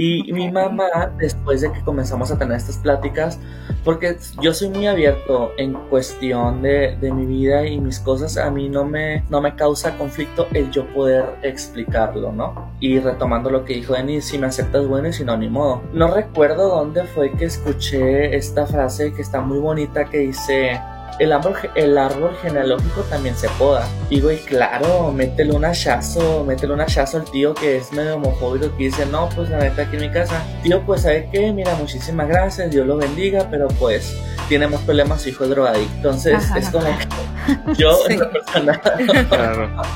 [0.01, 3.37] Y mi mamá, después de que comenzamos a tener estas pláticas,
[3.83, 8.49] porque yo soy muy abierto en cuestión de, de, mi vida y mis cosas, a
[8.49, 12.71] mí no me, no me causa conflicto el yo poder explicarlo, ¿no?
[12.79, 15.81] Y retomando lo que dijo Denis, si me aceptas bueno y si no, ni modo.
[15.91, 20.79] No recuerdo dónde fue que escuché esta frase que está muy bonita que dice
[21.19, 23.87] el árbol, el árbol genealógico también se poda.
[24.09, 28.75] Y güey, claro, métele un hachazo, métele un hachazo al tío que es medio homofóbico
[28.77, 30.43] que dice, no, pues la neta aquí en mi casa.
[30.63, 34.15] Tío, pues sabe qué, mira, muchísimas gracias, Dios lo bendiga, pero pues
[34.47, 35.95] tenemos problemas, su hijo es drogadicto.
[35.95, 38.81] Entonces es como que yo, en la persona,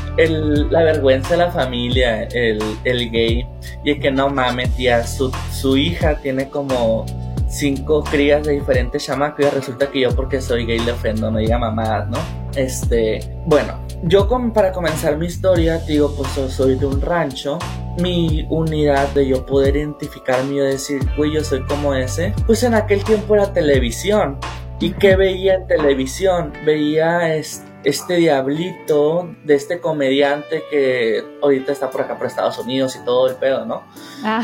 [0.18, 3.48] el, la vergüenza de la familia, el, el gay,
[3.84, 7.06] y es que no mames, tía, su, su hija tiene como
[7.54, 11.38] cinco crías de diferentes chamacos y resulta que yo porque soy gay le ofendo, no
[11.38, 12.18] diga mamadas, ¿no?
[12.56, 17.60] Este, bueno, yo para comenzar mi historia, digo, pues soy de un rancho,
[18.00, 22.74] mi unidad de yo poder identificarme y decir, güey, yo soy como ese, pues en
[22.74, 24.40] aquel tiempo era televisión.
[24.80, 26.52] ¿Y qué veía en televisión?
[26.66, 32.96] Veía este este diablito de este comediante que ahorita está por acá por Estados Unidos
[32.96, 33.84] y todo el pedo, ¿no?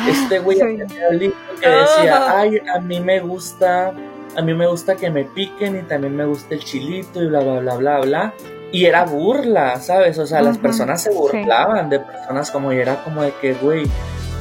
[0.09, 3.93] este güey este diablito que decía, ay, a mí me gusta,
[4.35, 7.39] a mí me gusta que me piquen y también me gusta el chilito y bla,
[7.39, 8.33] bla, bla, bla, bla.
[8.71, 10.19] Y era burla, ¿sabes?
[10.19, 13.87] O sea, las personas se burlaban de personas como y era como de que, güey,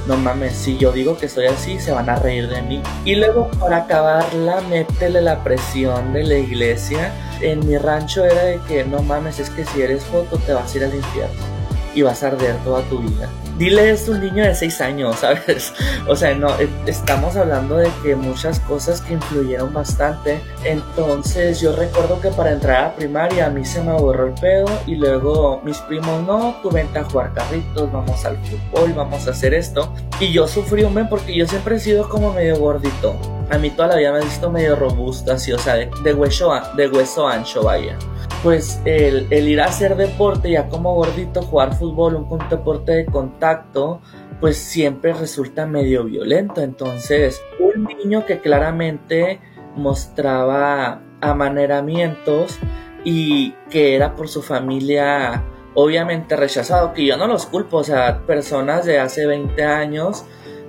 [0.09, 2.83] no mames, si yo digo que soy así, se van a reír de mí.
[3.05, 8.59] Y luego para acabarla, métele la presión de la iglesia en mi rancho era de
[8.67, 11.58] que no mames, es que si eres foto te vas a ir al infierno
[11.99, 13.29] y vas a arder toda tu vida.
[13.59, 15.73] Dile esto a un niño de 6 años, ¿sabes?
[16.07, 20.41] O sea, no, eh, estamos hablando de que muchas cosas que influyeron bastante.
[20.63, 24.69] Entonces yo recuerdo que para entrar a primaria a mí se me borró el pedo
[24.87, 29.33] y luego mis primos, no, tú vente a jugar carritos, vamos al fútbol, vamos a
[29.33, 29.93] hacer esto.
[30.21, 33.17] Y yo sufrí un mes porque yo siempre he sido como medio gordito.
[33.51, 36.53] A mí toda la vida me he visto medio robusto, así, o sea, de hueso,
[36.77, 37.99] de hueso ancho, vaya
[38.43, 44.01] pues el, ir a hacer deporte ya como gordito, jugar fútbol, un deporte de contacto,
[44.41, 46.61] pues siempre resulta medio violento.
[46.61, 49.41] Entonces, un niño que claramente
[49.77, 52.59] mostraba amaneramientos
[53.05, 58.23] y que era por su familia obviamente rechazado, que yo no los culpo, o sea,
[58.27, 60.25] personas de hace 20 años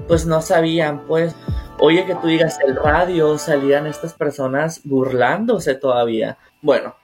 [0.07, 1.35] pues no sabían, pues,
[1.79, 6.37] oye que tú digas el radio, salían estas personas burlándose todavía.
[6.61, 6.95] Bueno,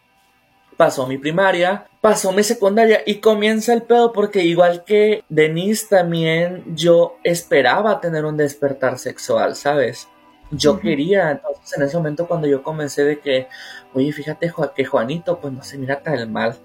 [0.78, 6.64] pasó mi primaria, pasó mi secundaria y comienza el pedo porque igual que Denise también
[6.76, 10.08] yo esperaba tener un despertar sexual, ¿sabes?
[10.52, 13.48] Yo quería, entonces en ese momento cuando yo comencé de que,
[13.94, 16.56] oye, fíjate que Juanito pues no se mira tan mal.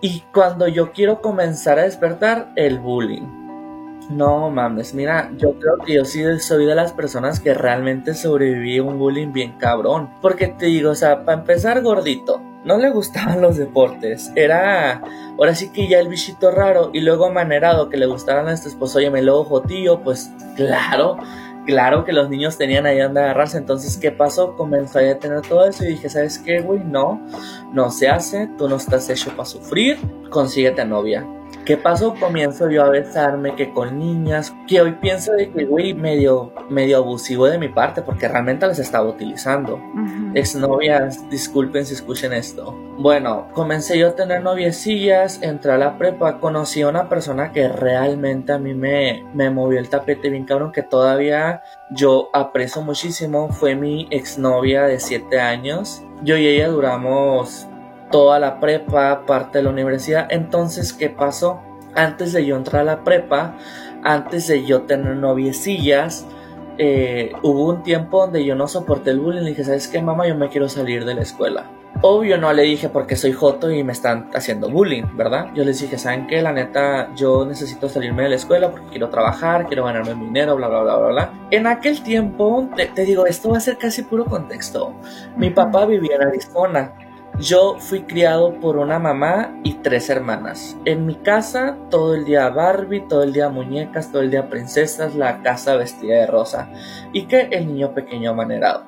[0.00, 3.26] Y cuando yo quiero comenzar a despertar, el bullying.
[4.10, 8.78] No mames, mira, yo creo que yo sí soy de las personas que realmente sobreviví
[8.78, 10.08] a un bullying bien cabrón.
[10.22, 14.30] Porque te digo, o sea, para empezar gordito, no le gustaban los deportes.
[14.36, 15.02] Era,
[15.38, 18.68] ahora sí que ya el bichito raro y luego manerado que le gustaran a este
[18.68, 21.16] esposo, oye, me lo ojo tío, pues claro,
[21.64, 23.56] claro que los niños tenían ahí donde agarrarse.
[23.56, 24.54] Entonces, ¿qué pasó?
[24.54, 26.80] Comenzó a tener todo eso y dije, ¿sabes qué, güey?
[26.84, 27.22] No,
[27.72, 29.96] no se hace, tú no estás hecho para sufrir,
[30.28, 31.26] consíguete novia.
[31.68, 32.14] ¿Qué pasó?
[32.14, 36.96] Comienzo yo a besarme que con niñas, que hoy pienso de que, güey, medio, medio
[36.96, 39.78] abusivo de mi parte, porque realmente las estaba utilizando.
[40.32, 42.74] Exnovias, disculpen si escuchen esto.
[42.96, 47.68] Bueno, comencé yo a tener noviecillas, entré a la prepa, conocí a una persona que
[47.68, 51.60] realmente a mí me, me movió el tapete bien cabrón, que todavía
[51.90, 53.50] yo aprecio muchísimo.
[53.50, 56.02] Fue mi exnovia de 7 años.
[56.22, 57.67] Yo y ella duramos
[58.10, 60.26] toda la prepa, parte de la universidad.
[60.30, 61.60] Entonces, ¿qué pasó?
[61.94, 63.56] Antes de yo entrar a la prepa,
[64.02, 66.26] antes de yo tener noviecillas,
[66.78, 70.28] eh, hubo un tiempo donde yo no soporté el bullying y dije, ¿sabes qué, mamá?
[70.28, 71.64] Yo me quiero salir de la escuela.
[72.00, 75.48] Obvio no le dije porque soy joto y me están haciendo bullying, ¿verdad?
[75.54, 76.40] Yo les dije, ¿saben qué?
[76.42, 80.54] La neta, yo necesito salirme de la escuela porque quiero trabajar, quiero ganarme mi dinero,
[80.54, 81.32] bla, bla, bla, bla, bla.
[81.50, 84.94] En aquel tiempo, te, te digo, esto va a ser casi puro contexto.
[85.36, 86.92] Mi papá vivía en Arizona
[87.40, 90.76] yo fui criado por una mamá y tres hermanas.
[90.84, 95.14] En mi casa todo el día Barbie, todo el día muñecas, todo el día princesas,
[95.14, 96.70] la casa vestida de rosa
[97.12, 98.84] y que el niño pequeño amanerado.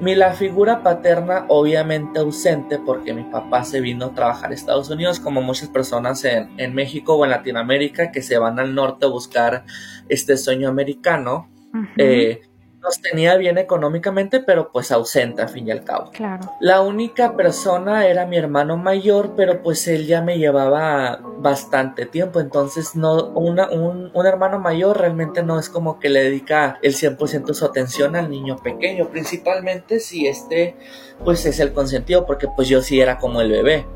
[0.00, 4.90] Mi la figura paterna obviamente ausente porque mi papá se vino a trabajar a Estados
[4.90, 9.06] Unidos como muchas personas en, en México o en Latinoamérica que se van al norte
[9.06, 9.64] a buscar
[10.08, 11.48] este sueño americano
[12.80, 16.10] nos tenía bien económicamente, pero pues ausente a fin y al cabo.
[16.12, 16.52] Claro.
[16.60, 22.40] La única persona era mi hermano mayor, pero pues él ya me llevaba bastante tiempo,
[22.40, 26.94] entonces no, una, un, un hermano mayor realmente no es como que le dedica el
[26.94, 30.76] 100% su atención al niño pequeño, principalmente si este
[31.24, 33.86] pues es el consentido, porque pues yo sí era como el bebé.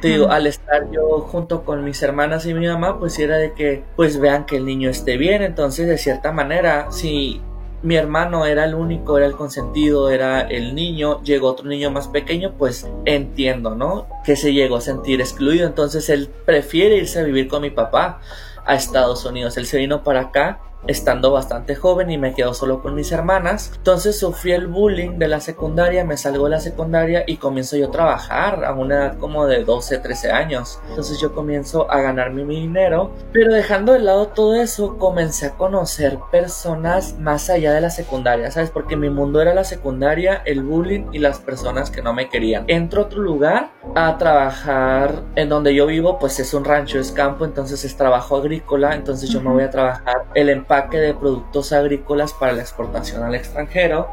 [0.00, 3.52] Te digo, al estar yo junto con mis hermanas y mi mamá, pues era de
[3.52, 7.40] que pues vean que el niño esté bien, entonces de cierta manera, si
[7.86, 12.08] mi hermano era el único, era el consentido, era el niño, llegó otro niño más
[12.08, 14.08] pequeño, pues entiendo, ¿no?
[14.24, 18.20] Que se llegó a sentir excluido, entonces él prefiere irse a vivir con mi papá
[18.64, 22.80] a Estados Unidos, él se vino para acá estando bastante joven y me quedo solo
[22.80, 23.72] con mis hermanas.
[23.76, 27.88] Entonces sufrí el bullying de la secundaria, me salgo de la secundaria y comienzo yo
[27.88, 30.80] a trabajar a una edad como de 12, 13 años.
[30.88, 35.50] Entonces yo comienzo a ganarme mi dinero, pero dejando de lado todo eso, comencé a
[35.52, 38.70] conocer personas más allá de la secundaria, ¿sabes?
[38.70, 42.64] Porque mi mundo era la secundaria, el bullying y las personas que no me querían.
[42.68, 47.12] Entro a otro lugar a trabajar en donde yo vivo, pues es un rancho, es
[47.12, 51.72] campo, entonces es trabajo agrícola, entonces yo me voy a trabajar el empaque de productos
[51.72, 54.08] agrícolas para la exportación al extranjero.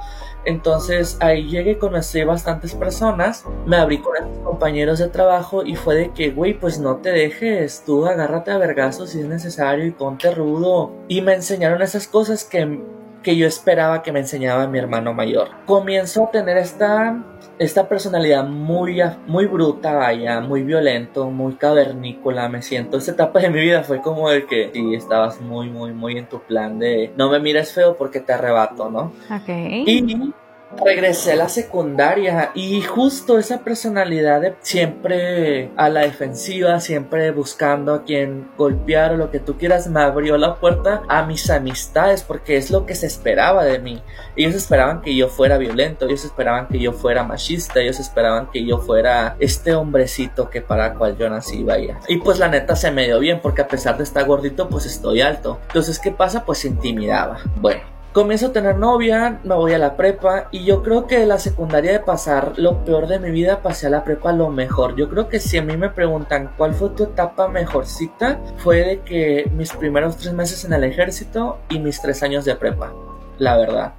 [0.46, 5.96] Entonces ahí llegué, conocí bastantes personas, me abrí con estos compañeros de trabajo y fue
[5.96, 9.92] de que, güey, pues no te dejes, tú agárrate a vergazos si es necesario y
[9.92, 10.92] ponte rudo.
[11.08, 12.82] Y me enseñaron esas cosas que
[13.24, 15.48] que yo esperaba que me enseñaba mi hermano mayor.
[15.66, 17.24] Comienzo a tener esta,
[17.64, 22.98] esta personalidad muy, muy bruta, vaya, muy violento, muy cavernícola, me siento.
[22.98, 26.28] Esta etapa de mi vida fue como de que sí, estabas muy, muy, muy en
[26.28, 29.14] tu plan de no me mires feo porque te arrebato, ¿no?
[29.30, 29.50] Ok.
[29.50, 30.34] Y
[30.84, 37.94] regresé a la secundaria y justo esa personalidad de siempre a la defensiva, siempre buscando
[37.94, 42.24] a quien golpear o lo que tú quieras, me abrió la puerta a mis amistades
[42.24, 44.02] porque es lo que se esperaba de mí.
[44.36, 48.66] Ellos esperaban que yo fuera violento, ellos esperaban que yo fuera machista, ellos esperaban que
[48.66, 52.00] yo fuera este hombrecito que para cual yo nací, vaya.
[52.08, 54.86] Y pues la neta se me dio bien porque a pesar de estar gordito, pues
[54.86, 55.60] estoy alto.
[55.68, 56.46] Entonces, ¿qué pasa?
[56.46, 57.40] Pues intimidaba.
[57.60, 61.26] Bueno Comienzo a tener novia, me voy a la prepa y yo creo que de
[61.26, 64.96] la secundaria de pasar lo peor de mi vida pasé a la prepa lo mejor.
[64.96, 69.02] Yo creo que si a mí me preguntan cuál fue tu etapa mejorcita, fue de
[69.02, 72.94] que mis primeros tres meses en el ejército y mis tres años de prepa,
[73.40, 73.94] la verdad.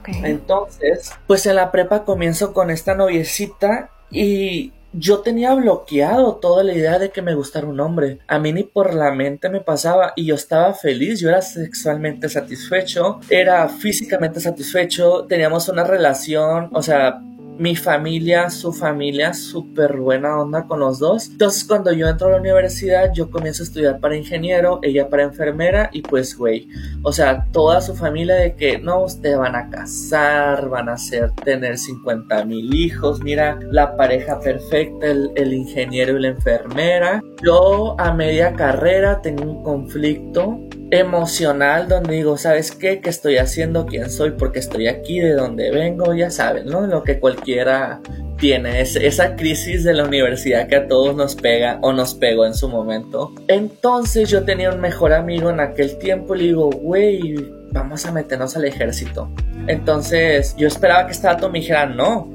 [0.00, 0.20] Okay.
[0.24, 6.72] Entonces, pues en la prepa comienzo con esta noviecita y yo tenía bloqueado toda la
[6.72, 8.18] idea de que me gustara un hombre.
[8.26, 12.28] A mí ni por la mente me pasaba y yo estaba feliz, yo era sexualmente
[12.28, 17.20] satisfecho, era físicamente satisfecho, teníamos una relación, o sea,
[17.58, 21.28] mi familia, su familia, súper buena onda con los dos.
[21.30, 25.24] Entonces cuando yo entro a la universidad, yo comienzo a estudiar para ingeniero, ella para
[25.24, 26.68] enfermera y pues, güey,
[27.02, 31.32] o sea, toda su familia de que no, ustedes van a casar, van a hacer,
[31.44, 37.22] tener 50 mil hijos, mira, la pareja perfecta, el, el ingeniero y la enfermera.
[37.42, 40.60] Yo a media carrera tengo un conflicto
[40.90, 43.00] emocional donde digo, ¿sabes qué?
[43.00, 43.86] ¿Qué estoy haciendo?
[43.86, 44.32] ¿Quién soy?
[44.32, 46.86] Porque estoy aquí, de donde vengo, ya saben, ¿no?
[46.86, 48.00] Lo que cualquiera
[48.38, 52.46] tiene, es esa crisis de la universidad que a todos nos pega o nos pegó
[52.46, 53.32] en su momento.
[53.48, 57.36] Entonces yo tenía un mejor amigo en aquel tiempo y le digo, güey,
[57.72, 59.30] vamos a meternos al ejército.
[59.66, 62.28] Entonces yo esperaba que esta vato me dijera, no,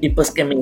[0.00, 0.56] Y pues que me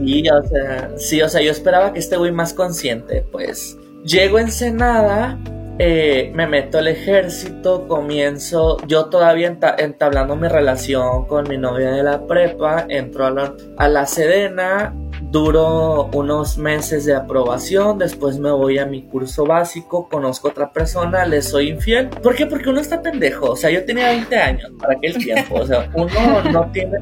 [0.00, 3.76] y, o sea, sí, o sea, yo esperaba que este güey más consciente, pues.
[4.04, 5.38] Llego en Senada,
[5.78, 12.02] eh, me meto al ejército, comienzo, yo todavía entablando mi relación con mi novia de
[12.02, 14.94] la prepa, entro a la, a la Sedena,
[15.30, 20.72] duro unos meses de aprobación, después me voy a mi curso básico, conozco a otra
[20.72, 22.08] persona, le soy infiel.
[22.08, 22.46] ¿Por qué?
[22.46, 25.90] Porque uno está pendejo, o sea, yo tenía 20 años para aquel tiempo, o sea,
[25.94, 26.98] uno no tiene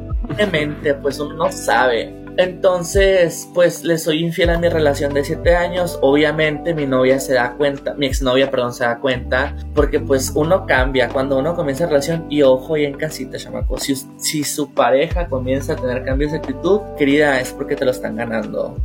[0.50, 2.25] mente, pues uno no sabe.
[2.36, 5.98] Entonces, pues le soy infiel a mi relación de 7 años.
[6.02, 10.66] Obviamente mi novia se da cuenta, mi exnovia, perdón, se da cuenta, porque pues uno
[10.66, 13.78] cambia cuando uno comienza relación y ojo y en casita, chamaco.
[13.78, 17.90] Si, si su pareja comienza a tener cambios de actitud, querida, es porque te lo
[17.90, 18.76] están ganando.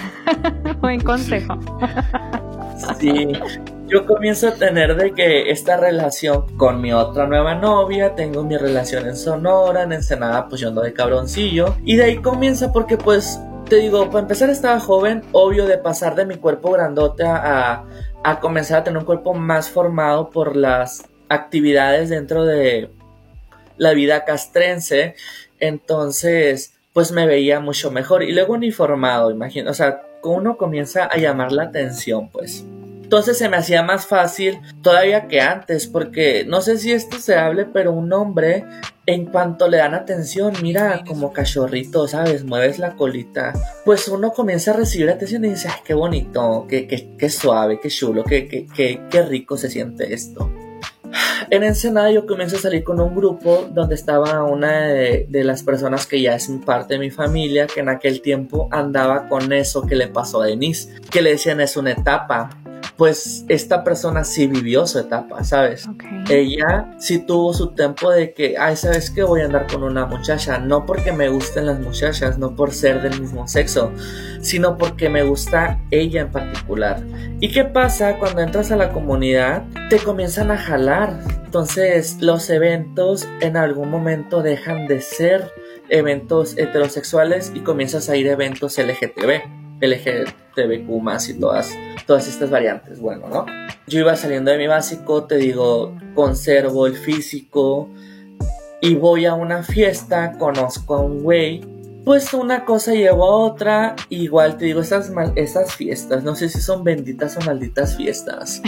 [0.80, 1.58] Buen consejo.
[2.98, 3.32] sí,
[3.92, 8.56] yo comienzo a tener de que esta relación con mi otra nueva novia, tengo mi
[8.56, 11.76] relación en Sonora, en Ensenada, pues yo ando de cabroncillo.
[11.84, 13.38] Y de ahí comienza porque pues,
[13.68, 17.84] te digo, para empezar estaba joven, obvio de pasar de mi cuerpo grandote a,
[18.24, 22.88] a comenzar a tener un cuerpo más formado por las actividades dentro de
[23.76, 25.16] la vida castrense.
[25.60, 28.22] Entonces, pues me veía mucho mejor.
[28.22, 32.64] Y luego uniformado, imagino, o sea, uno comienza a llamar la atención, pues.
[33.12, 37.36] Entonces se me hacía más fácil todavía que antes, porque no sé si esto se
[37.36, 38.64] hable, pero un hombre,
[39.04, 42.42] en cuanto le dan atención, mira como cachorrito, ¿sabes?
[42.42, 43.52] Mueves la colita.
[43.84, 47.80] Pues uno comienza a recibir atención y dice, ay, qué bonito, qué, qué, qué suave,
[47.82, 50.50] qué chulo, qué, qué, qué, qué rico se siente esto.
[51.50, 55.62] En Ensenada yo comienzo a salir con un grupo donde estaba una de, de, las
[55.62, 59.82] personas que ya es parte de mi familia, que en aquel tiempo andaba con eso
[59.82, 62.61] que le pasó a Denise, que le decían es una etapa
[62.96, 65.88] pues esta persona sí vivió su etapa, ¿sabes?
[66.28, 69.22] Ella sí tuvo su tiempo de que, ay, ¿sabes qué?
[69.22, 73.02] Voy a andar con una muchacha, no porque me gusten las muchachas, no por ser
[73.02, 73.92] del mismo sexo,
[74.40, 77.02] sino porque me gusta ella en particular.
[77.40, 79.64] ¿Y qué pasa cuando entras a la comunidad?
[79.88, 81.18] Te comienzan a jalar.
[81.44, 85.50] Entonces los eventos en algún momento dejan de ser
[85.88, 89.61] eventos heterosexuales y comienzas a ir a eventos LGTB.
[89.82, 91.70] LGTBQ más y todas,
[92.06, 93.00] todas estas variantes.
[93.00, 93.46] Bueno, ¿no?
[93.86, 97.90] Yo iba saliendo de mi básico, te digo, conservo el físico
[98.80, 101.71] y voy a una fiesta, conozco a un güey.
[102.04, 106.60] Pues una cosa llevó a otra, igual te digo, esas, esas fiestas, no sé si
[106.60, 108.60] son benditas o malditas fiestas.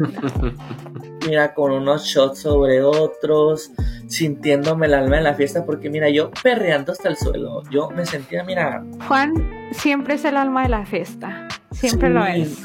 [1.26, 3.70] Mira, con unos shots sobre otros,
[4.06, 8.06] sintiéndome el alma en la fiesta, porque mira, yo perreando hasta el suelo, yo me
[8.06, 8.82] sentía, mira.
[9.06, 9.34] Juan
[9.72, 12.62] siempre es el alma de la fiesta, siempre lo es.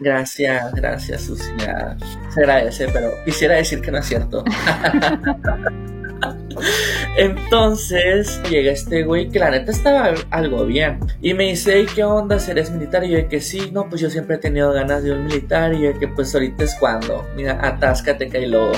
[0.00, 1.96] Gracias, gracias, Sucia.
[2.28, 4.44] Se agradece, pero quisiera decir que no es cierto.
[7.16, 10.98] Entonces llega este güey que la neta estaba algo bien.
[11.20, 12.38] Y me dice, ¿qué onda?
[12.48, 13.04] ¿Eres militar?
[13.04, 15.74] Y yo de que sí, no, pues yo siempre he tenido ganas de un militar.
[15.74, 17.24] Y yo de que pues ahorita es cuando.
[17.36, 18.72] Mira, atáscate, lobo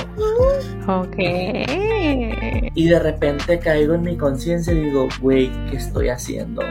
[0.87, 1.15] Ok.
[2.75, 6.61] Y de repente caigo en mi conciencia y digo, güey, ¿qué estoy haciendo?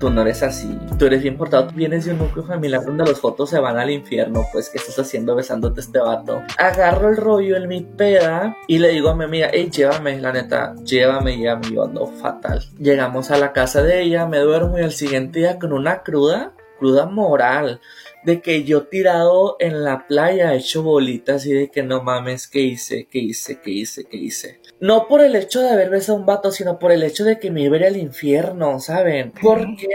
[0.00, 3.04] Tú no eres así, tú eres bien portado, tú vienes de un núcleo familiar donde
[3.04, 6.42] los fotos se van al infierno, pues, ¿qué estás haciendo besándote este vato?
[6.58, 10.32] Agarro el rollo en mi peda y le digo a mi amiga, hey, llévame, la
[10.32, 12.64] neta, llévame, y a yo ando fatal.
[12.78, 16.54] Llegamos a la casa de ella, me duermo y al siguiente día con una cruda,
[16.78, 17.80] cruda moral
[18.24, 22.60] de que yo tirado en la playa hecho bolitas y de que no mames, ¿qué
[22.60, 23.06] hice?
[23.10, 23.60] ¿Qué hice?
[23.60, 24.04] ¿Qué hice?
[24.04, 24.60] ¿Qué hice?
[24.80, 27.38] No por el hecho de haber besado a un vato, sino por el hecho de
[27.38, 29.32] que me iba al infierno, ¿saben?
[29.40, 29.88] Porque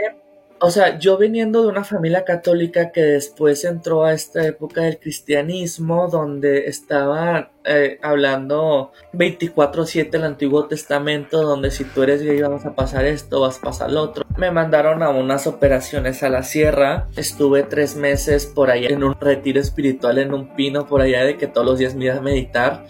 [0.59, 4.99] o sea, yo viniendo de una familia católica que después entró a esta época del
[4.99, 12.65] cristianismo, donde estaba eh, hablando 24/7 el Antiguo Testamento, donde si tú eres gay vas
[12.65, 14.25] a pasar esto, vas a pasar lo otro.
[14.37, 19.15] Me mandaron a unas operaciones a la sierra, estuve tres meses por allá en un
[19.19, 22.21] retiro espiritual en un pino por allá de que todos los días me iba a
[22.21, 22.85] meditar.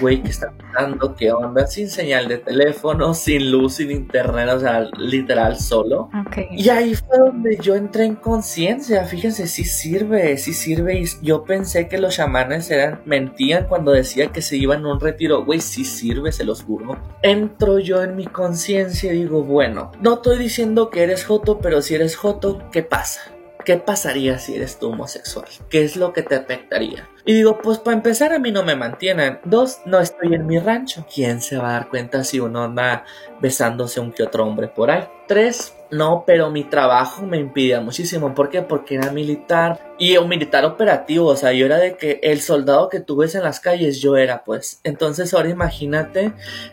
[0.00, 1.14] Güey, ¿qué está pasando?
[1.14, 1.66] ¿Qué onda?
[1.66, 6.10] Sin señal de teléfono, sin luz, sin internet, o sea, literal solo.
[6.50, 11.00] Y ahí fue donde yo entré en conciencia, fíjense, sí sirve, sí sirve.
[11.00, 14.98] Y yo pensé que los chamanes eran, mentían cuando decían que se iban a un
[14.98, 16.98] retiro, güey, si sirve, se los juro.
[17.22, 21.80] Entro yo en mi conciencia y digo, bueno, no estoy diciendo que eres joto, pero
[21.80, 23.20] si eres joto, ¿qué pasa?
[23.64, 25.46] ¿Qué pasaría si eres tú homosexual?
[25.68, 27.06] ¿Qué es lo que te afectaría?
[27.26, 29.40] Y digo, pues para empezar a mí no me mantienen.
[29.44, 31.04] Dos, no estoy en mi rancho.
[31.14, 33.04] ¿Quién se va a dar cuenta si uno anda
[33.42, 35.04] besándose un que otro hombre por ahí?
[35.26, 38.34] Tres, No, pero mi trabajo me impidía muchísimo.
[38.34, 38.62] ¿Por qué?
[38.62, 41.28] Porque era militar y un militar operativo.
[41.28, 44.16] O sea, yo era de que el soldado que tú ves en las calles, yo
[44.16, 44.80] era, pues.
[44.84, 46.32] Entonces, ahora imagínate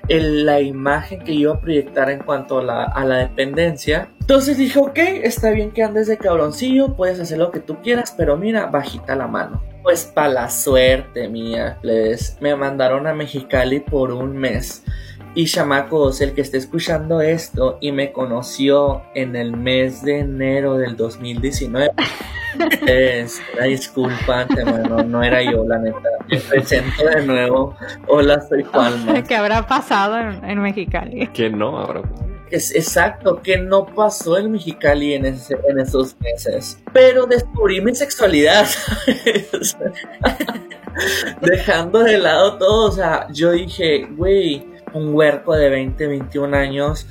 [0.10, 4.10] la imagen que iba a proyectar en cuanto a la, a la dependencia.
[4.20, 8.14] Entonces dije, ok, está bien que andes de cabroncillo, puedes hacer lo que tú quieras,
[8.18, 9.64] pero mira, bajita la mano.
[9.82, 14.84] Pues para la suerte mía, les me mandaron a Mexicali por un mes.
[15.36, 20.78] Y chamacos, el que esté escuchando esto y me conoció en el mes de enero
[20.78, 21.92] del 2019,
[22.88, 24.46] es una disculpa,
[24.88, 26.00] no, no era yo, la neta.
[26.30, 27.76] Me presento de nuevo.
[28.08, 29.24] Hola, soy Palma.
[29.24, 31.28] ¿Qué habrá pasado en, en Mexicali?
[31.28, 32.02] Que no habrá
[32.56, 36.80] es exacto, que no pasó en Mexicali en, ese, en esos meses.
[36.94, 38.68] Pero descubrí mi sexualidad,
[41.42, 44.66] Dejando de lado todo, o sea, yo dije, güey,
[44.96, 47.08] un huerco de 20, 21 años,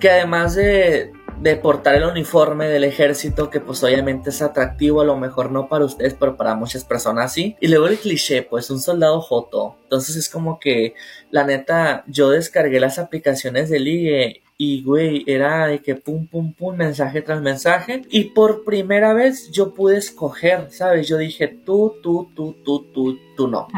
[0.00, 5.04] que además de, de portar el uniforme del ejército, que pues obviamente es atractivo, a
[5.04, 7.56] lo mejor no para ustedes, pero para muchas personas sí.
[7.60, 9.76] Y luego el cliché, pues un soldado joto.
[9.84, 10.94] Entonces es como que,
[11.30, 16.54] la neta, yo descargué las aplicaciones de ligue y güey, era de que pum, pum,
[16.54, 18.02] pum, mensaje tras mensaje.
[18.10, 21.08] Y por primera vez yo pude escoger, ¿sabes?
[21.08, 23.68] Yo dije tú, tú, tú, tú, tú, tú no.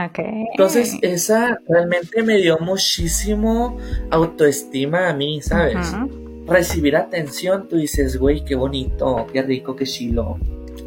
[0.52, 3.76] Entonces, esa realmente me dio muchísimo
[4.11, 5.92] autoestima a mí, ¿sabes?
[6.49, 10.38] Recibir atención, tú dices, güey, qué bonito, qué rico, qué chilo.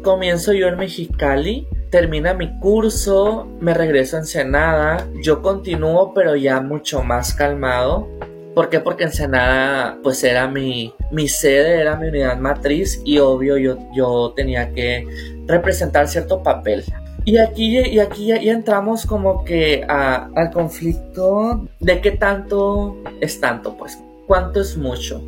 [0.02, 6.60] Comienzo yo en Mexicali termina mi curso, me regreso a Ensenada, yo continúo pero ya
[6.60, 8.08] mucho más calmado.
[8.54, 8.80] ¿Por qué?
[8.80, 14.32] Porque Ensenada pues era mi, mi sede, era mi unidad matriz y obvio yo, yo
[14.34, 15.06] tenía que
[15.46, 16.84] representar cierto papel.
[17.24, 23.76] Y aquí, y aquí ya, entramos como que al conflicto de qué tanto es tanto,
[23.76, 23.96] pues,
[24.26, 25.22] cuánto es mucho.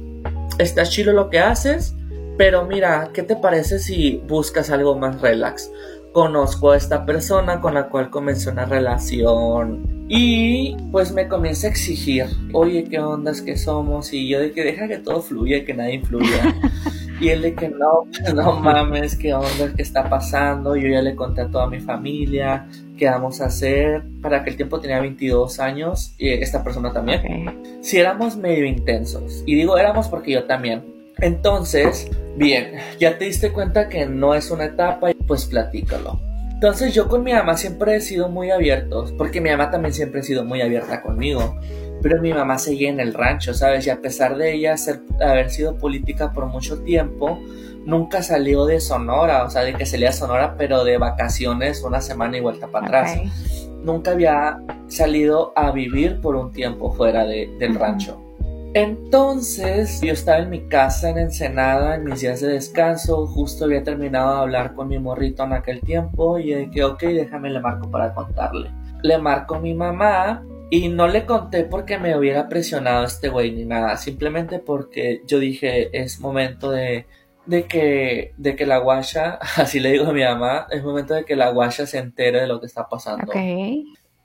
[0.58, 1.96] Está chido lo que haces,
[2.38, 5.70] pero mira, ¿qué te parece si buscas algo más relax?
[6.12, 11.70] Conozco a esta persona con la cual comencé una relación y pues me comienza a
[11.70, 14.12] exigir, oye, ¿qué ondas que somos?
[14.12, 16.54] Y yo de que deja que todo fluya, que nada influya.
[17.20, 19.72] y él de que no, no mames, ¿qué onda?
[19.74, 20.76] ¿Qué está pasando?
[20.76, 22.68] Yo ya le conté a toda mi familia
[23.04, 24.02] qué vamos a hacer.
[24.22, 27.82] Para que el tiempo tenía 22 años y esta persona también.
[27.82, 29.42] Si éramos medio intensos.
[29.46, 30.82] Y digo éramos porque yo también.
[31.18, 36.18] Entonces, bien, ya te diste cuenta que no es una etapa, pues platícalo
[36.64, 40.20] entonces yo con mi mamá siempre he sido muy abierto, porque mi mamá también siempre
[40.20, 41.60] ha sido muy abierta conmigo.
[42.00, 43.86] Pero mi mamá seguía en el rancho, ¿sabes?
[43.86, 47.38] Y a pesar de ella ser, haber sido política por mucho tiempo,
[47.84, 52.36] nunca salió de Sonora, o sea, de que salía Sonora, pero de vacaciones una semana
[52.36, 53.18] y vuelta para atrás.
[53.82, 58.20] Nunca había salido a vivir por un tiempo fuera del rancho.
[58.74, 63.84] Entonces, yo estaba en mi casa en Ensenada, en mis días de descanso, justo había
[63.84, 67.88] terminado de hablar con mi morrito en aquel tiempo y dije, ok, déjame le marco
[67.88, 68.72] para contarle.
[69.02, 73.52] Le marco a mi mamá y no le conté porque me hubiera presionado este güey
[73.52, 77.06] ni nada, simplemente porque yo dije, es momento de,
[77.46, 81.24] de que, de que la guasha, así le digo a mi mamá, es momento de
[81.24, 83.32] que la guasha se entere de lo que está pasando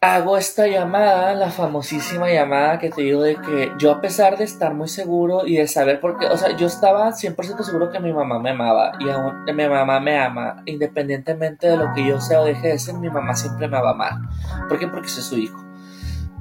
[0.01, 4.45] hago esta llamada, la famosísima llamada que te digo de que yo a pesar de
[4.45, 7.99] estar muy seguro y de saber por qué, o sea, yo estaba 100% seguro que
[7.99, 12.21] mi mamá me amaba y aún mi mamá me ama, independientemente de lo que yo
[12.21, 14.13] sea o deje de ser, mi mamá siempre me va a amar.
[14.69, 14.87] ¿Por qué?
[14.87, 15.68] Porque soy su hijo.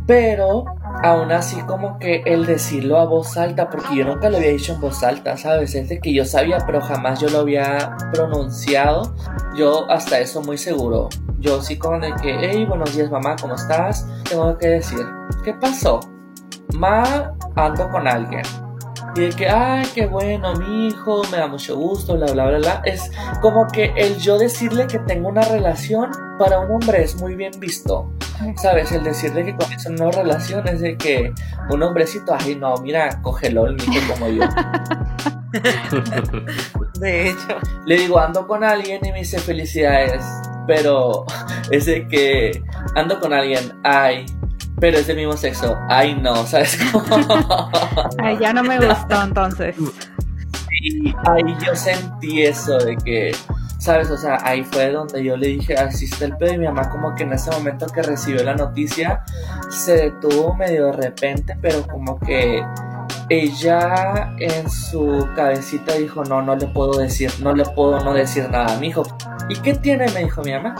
[0.08, 0.64] Pero
[1.02, 4.72] aún así como que el decirlo a voz alta, porque yo nunca lo había dicho
[4.72, 5.74] en voz alta, ¿sabes?
[5.74, 9.14] Es de que yo sabía, pero jamás yo lo había pronunciado.
[9.54, 11.10] Yo hasta eso muy seguro.
[11.38, 14.08] Yo sí como de que, hey, buenos días mamá, ¿cómo estás?
[14.26, 15.06] Tengo que decir,
[15.44, 16.00] ¿qué pasó?
[16.72, 18.44] Ma, ando con alguien.
[19.16, 22.58] Y de que, ay, qué bueno, mi hijo, me da mucho gusto, bla, bla, bla,
[22.58, 22.82] bla.
[22.84, 27.34] Es como que el yo decirle que tengo una relación para un hombre es muy
[27.34, 28.12] bien visto.
[28.56, 28.92] ¿Sabes?
[28.92, 31.32] El decirle que comienza una relación es de que
[31.70, 34.44] un hombrecito, ay, no, mira, cógelo el mijo como yo.
[37.00, 37.58] de hecho.
[37.86, 40.22] Le digo, ando con alguien y me dice felicidades.
[40.66, 41.24] Pero
[41.70, 42.62] es de que
[42.94, 44.26] ando con alguien, ay,
[44.80, 45.76] pero es del mismo sexo.
[45.88, 47.04] Ay, no, ¿sabes cómo?
[48.22, 49.76] Ay, ya no me gustó entonces.
[49.76, 53.32] Sí, ay, yo sentí eso de que,
[53.78, 54.10] ¿sabes?
[54.10, 56.88] O sea, ahí fue donde yo le dije, así está el pedo y mi mamá
[56.88, 59.24] como que en ese momento que recibió la noticia
[59.70, 62.62] se detuvo medio de repente, pero como que
[63.28, 68.48] ella en su cabecita dijo, no, no le puedo decir, no le puedo no decir
[68.50, 69.02] nada a mi hijo.
[69.48, 70.08] ¿Y qué tiene?
[70.12, 70.74] Me dijo mi mamá.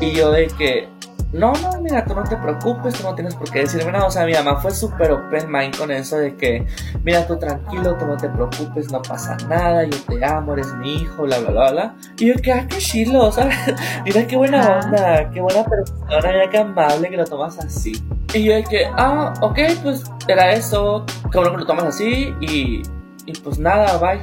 [0.00, 0.88] Y yo de que,
[1.36, 4.06] no, no, mira, tú no te preocupes, tú no tienes por qué decirme nada.
[4.06, 6.66] O sea, mi mamá fue súper open mind con eso de que,
[7.04, 10.96] mira, tú tranquilo, tú no te preocupes, no pasa nada, yo te amo, eres mi
[10.96, 11.94] hijo, bla, bla, bla, bla.
[12.18, 13.56] Y yo, que, ah, qué chilo, ¿sabes?
[14.04, 17.92] mira qué buena onda, qué buena persona, mira qué amable que lo tomas así.
[18.34, 22.82] Y yo que, ah, ok, pues era eso, qué bueno que lo tomas así y,
[23.26, 24.20] y pues nada, bye.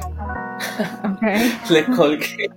[1.16, 1.52] Okay.
[1.70, 2.50] Le colgué.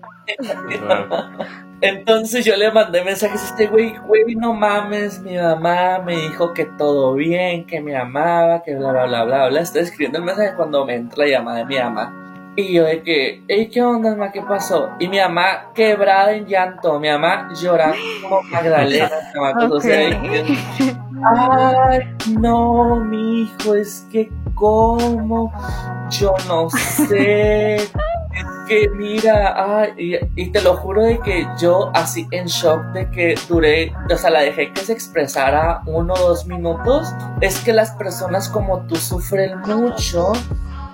[1.82, 6.51] Entonces yo le mandé mensajes a este güey, güey, no mames, mi mamá me dijo
[6.53, 9.61] que todo bien, que me amaba, que bla, bla, bla, bla, bla.
[9.61, 12.53] Estoy escribiendo el mensaje cuando me entra la llamada de mi mamá.
[12.55, 14.32] Y yo de que, hey, ¿qué onda, mamá?
[14.32, 14.89] ¿Qué pasó?
[14.99, 19.11] Y mi mamá quebrada en llanto, mi mamá llorando como Magdalena,
[19.69, 20.43] o sea, que,
[21.23, 21.99] ay,
[22.39, 25.53] no, mi hijo, es que, ¿cómo?
[26.09, 27.78] Yo no sé
[28.68, 33.36] que mira, y, y, te lo juro de que yo así en shock de que
[33.48, 37.08] duré, o sea, la dejé que se expresara uno o dos minutos,
[37.42, 40.34] es que las personas como tú sufren mucho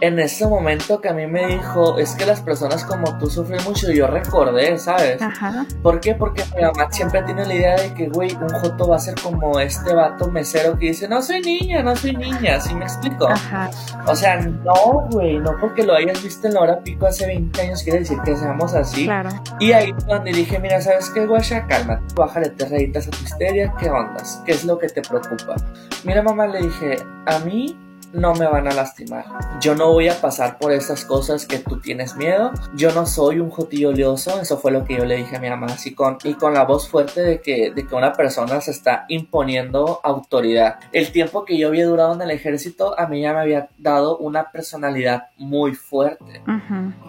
[0.04, 3.64] en ese momento que a mí me dijo, es que las personas como tú sufren
[3.64, 5.22] mucho, yo recordé, ¿sabes?
[5.22, 5.66] Ajá.
[5.82, 6.14] ¿Por qué?
[6.14, 9.16] Porque mi mamá siempre tiene la idea de que, güey, un joto va a ser
[9.22, 13.30] como este vato mesero que dice, no soy niña, no soy niña, ¿sí me explico?
[13.30, 13.72] Ajá.
[14.06, 17.62] O sea, no, güey, no porque lo hayas visto en la hora pico hace 20
[17.62, 19.06] años quiere decir que seamos así.
[19.06, 19.30] Claro.
[19.62, 21.66] Y ahí donde dije, mira, ¿sabes qué, guacha?
[21.66, 24.42] Cálmate, bájale te rayitas a tu histeria, ¿qué ondas?
[24.46, 25.56] ¿Qué es lo que te preocupa?
[26.04, 27.78] Mira, mamá, le dije, a mí
[28.14, 29.26] no me van a lastimar.
[29.60, 32.52] Yo no voy a pasar por esas cosas que tú tienes miedo.
[32.76, 34.40] Yo no soy un jotillo oleoso.
[34.40, 35.68] Eso fue lo que yo le dije a mi mamá.
[35.68, 39.06] Así con, y con la voz fuerte de que, de que una persona se está
[39.10, 40.80] imponiendo autoridad.
[40.92, 44.18] El tiempo que yo había durado en el ejército, a mí ya me había dado
[44.18, 46.44] una personalidad muy fuerte.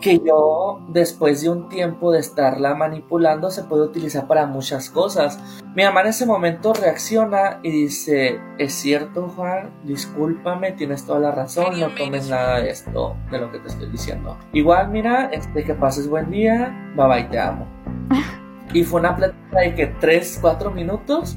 [0.00, 5.38] Que yo, después de un tiempo de estarla manipulando, se puede utilizar para muchas cosas.
[5.74, 11.32] Mi mamá en ese momento reacciona y dice, es cierto Juan, discúlpame, tienes toda la
[11.32, 14.38] razón, no tomes nada de esto, de lo que te estoy diciendo.
[14.53, 17.66] Igual, mira, este, que pases buen día, bye bye, te amo.
[18.72, 21.36] y fue una plática de que 3, 4 minutos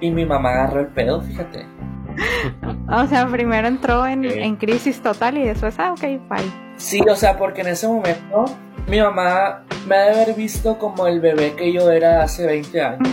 [0.00, 1.66] y mi mamá agarró el pedo, fíjate.
[2.86, 6.64] O sea, primero entró en, en crisis total y después, ah, ok, bye.
[6.76, 8.44] Sí, o sea, porque en ese momento
[8.86, 12.82] mi mamá me ha de haber visto como el bebé que yo era hace 20
[12.82, 13.08] años.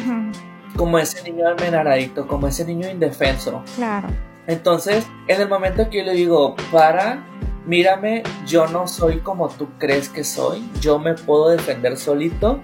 [0.76, 3.64] Como ese niño almenaradito, como ese niño indefenso.
[3.76, 4.08] Claro.
[4.48, 7.26] Entonces, en el momento que yo le digo, para,
[7.66, 12.60] mírame, yo no soy como tú crees que soy, yo me puedo defender solito.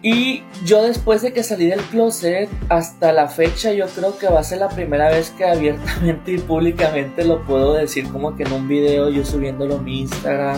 [0.00, 4.38] Y yo después de que salí del closet, hasta la fecha yo creo que va
[4.38, 8.52] a ser la primera vez que abiertamente y públicamente lo puedo decir como que en
[8.52, 10.56] un video yo subiéndolo mi Instagram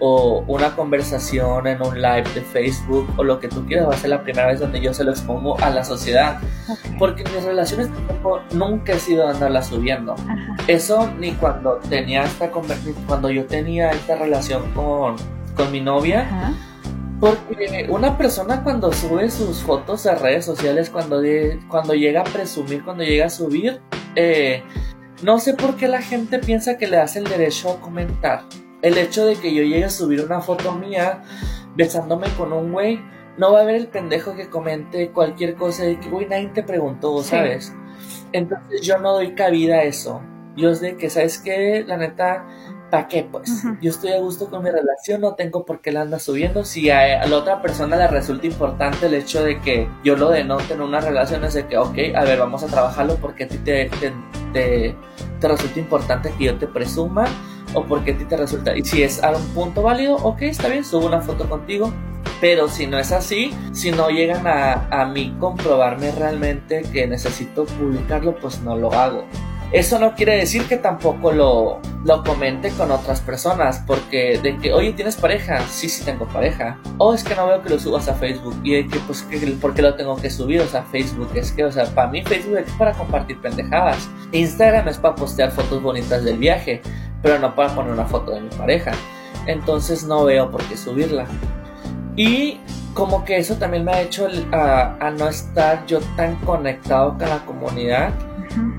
[0.00, 3.96] o una conversación en un live de Facebook o lo que tú quieras va a
[3.96, 6.38] ser la primera vez donde yo se lo expongo a la sociedad.
[6.68, 6.78] Ok.
[6.98, 10.12] Porque mis relaciones de tiempo nunca he sido de andarla subiendo.
[10.14, 10.56] Ajá.
[10.68, 15.16] Eso ni cuando tenía esta cuando yo tenía esta relación con,
[15.56, 16.20] con mi novia.
[16.22, 16.52] Ajá.
[17.20, 22.24] Porque una persona cuando sube sus fotos a redes sociales, cuando, de- cuando llega a
[22.24, 23.80] presumir, cuando llega a subir,
[24.14, 24.62] eh,
[25.24, 28.44] no sé por qué la gente piensa que le hace el derecho a comentar.
[28.88, 31.22] El hecho de que yo llegue a subir una foto mía
[31.76, 33.00] besándome con un güey,
[33.36, 36.62] no va a haber el pendejo que comente cualquier cosa de que, güey, nadie te
[36.62, 37.30] preguntó, Sí.
[37.30, 37.72] ¿sabes?
[38.32, 40.22] Entonces yo no doy cabida a eso.
[40.56, 41.84] Yo es de que, ¿sabes qué?
[41.86, 42.46] La neta,
[42.90, 43.28] ¿para qué?
[43.30, 46.64] Pues yo estoy a gusto con mi relación, no tengo por qué la anda subiendo.
[46.64, 50.30] Si a, a la otra persona le resulta importante el hecho de que yo lo
[50.30, 53.48] denote en una relación, es de que, ok, a ver, vamos a trabajarlo porque a
[53.48, 54.12] ti te, te,
[54.52, 54.96] te,
[55.40, 57.26] te resulta importante que yo te presuma
[57.74, 58.76] o porque a ti te resulta.
[58.76, 61.92] Y si es a un punto válido, ok, está bien, subo una foto contigo.
[62.40, 67.64] Pero si no es así, si no llegan a, a mí comprobarme realmente que necesito
[67.64, 69.24] publicarlo, pues no lo hago.
[69.70, 74.72] Eso no quiere decir que tampoco lo, lo comente con otras personas, porque de que,
[74.72, 75.60] oye, ¿tienes pareja?
[75.68, 76.78] Sí, sí tengo pareja.
[76.96, 78.56] O es que no veo que lo subas a Facebook.
[78.64, 80.62] Y de que, pues, que, ¿por qué lo tengo que subir?
[80.62, 84.08] O sea, Facebook es que, o sea, para mí Facebook es para compartir pendejadas.
[84.32, 86.80] Instagram es para postear fotos bonitas del viaje,
[87.22, 88.92] pero no para poner una foto de mi pareja.
[89.46, 91.26] Entonces no veo por qué subirla.
[92.16, 92.60] Y
[92.94, 97.44] como que eso también me ha hecho a, no estar yo tan conectado con la
[97.46, 98.12] comunidad.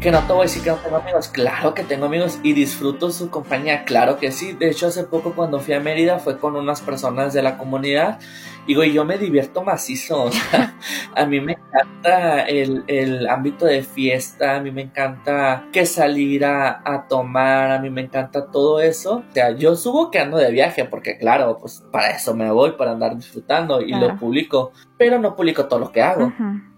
[0.02, 2.54] Que no te voy a decir que no tengo amigos, claro que tengo amigos y
[2.54, 4.54] disfruto su compañía, claro que sí.
[4.54, 8.20] De hecho, hace poco cuando fui a Mérida fue con unas personas de la comunidad
[8.66, 10.24] y güey, yo me divierto macizo.
[10.24, 10.76] O sea,
[11.16, 16.46] a mí me encanta el, el ámbito de fiesta, a mí me encanta que salir
[16.46, 19.24] a, a tomar, a mí me encanta todo eso.
[19.30, 22.72] O sea, yo subo que ando de viaje porque claro, pues para eso me voy,
[22.74, 24.10] para andar disfrutando y Claro.
[24.10, 26.32] lo publico, pero no publico todo lo que hago.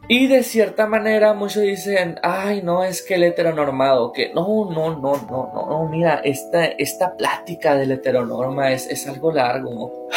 [0.08, 5.00] Y de cierta manera muchos dicen, ay, no, es que el heteronormado, que no, no,
[5.00, 10.10] no, no, no, mira, esta, esta plática del heteronorma es, es algo largo.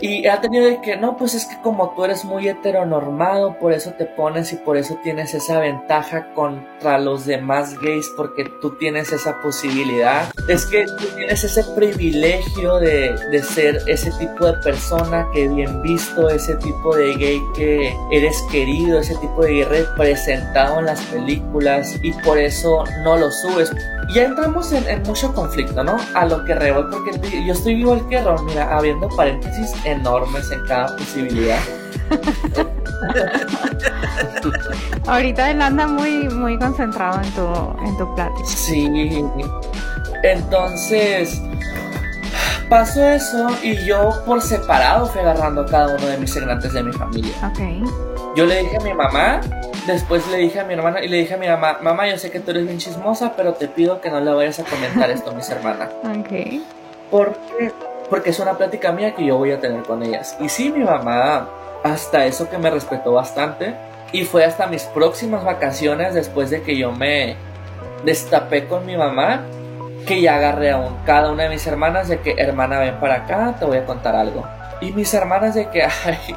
[0.00, 3.72] Y ha tenido de que, no, pues es que como tú eres muy heteronormado, por
[3.72, 8.76] eso te pones y por eso tienes esa ventaja contra los demás gays, porque tú
[8.78, 10.28] tienes esa posibilidad.
[10.48, 15.82] Es que tú tienes ese privilegio de, de ser ese tipo de persona que bien
[15.82, 21.00] visto, ese tipo de gay que eres querido, ese tipo de gay representado en las
[21.06, 23.72] películas y por eso no lo subes
[24.08, 25.96] ya entramos en, mucho conflicto, ¿no?
[26.14, 27.12] A lo que rebo, porque
[27.44, 31.60] yo estoy igual que Ron, mira, habiendo paréntesis enormes en cada posibilidad.
[35.06, 37.46] Ahorita él anda muy, muy concentrado en tu,
[37.84, 38.48] en tu plática.
[38.48, 39.24] Sí.
[40.22, 41.40] Entonces,
[42.68, 46.82] pasó eso y yo por separado fui agarrando a cada uno de mis integrantes de
[46.82, 47.32] mi familia.
[47.44, 47.60] Ok.
[48.36, 49.40] Yo le dije a mi mamá
[49.86, 52.32] Después le dije a mi hermana y le dije a mi mamá, mamá, yo sé
[52.32, 55.30] que tú eres bien chismosa, pero te pido que no le vayas a comentar esto
[55.30, 55.90] a mis hermanas.
[56.02, 56.60] Ok.
[57.08, 57.72] ¿Por qué?
[58.08, 60.36] Porque es una plática mía que yo voy a tener con ellas.
[60.40, 61.48] Y sí, mi mamá,
[61.82, 63.74] hasta eso que me respetó bastante.
[64.12, 67.36] Y fue hasta mis próximas vacaciones, después de que yo me
[68.04, 69.44] destapé con mi mamá,
[70.06, 73.16] que ya agarré a un, cada una de mis hermanas de que, hermana, ven para
[73.16, 74.46] acá, te voy a contar algo.
[74.80, 76.36] Y mis hermanas de que, ay,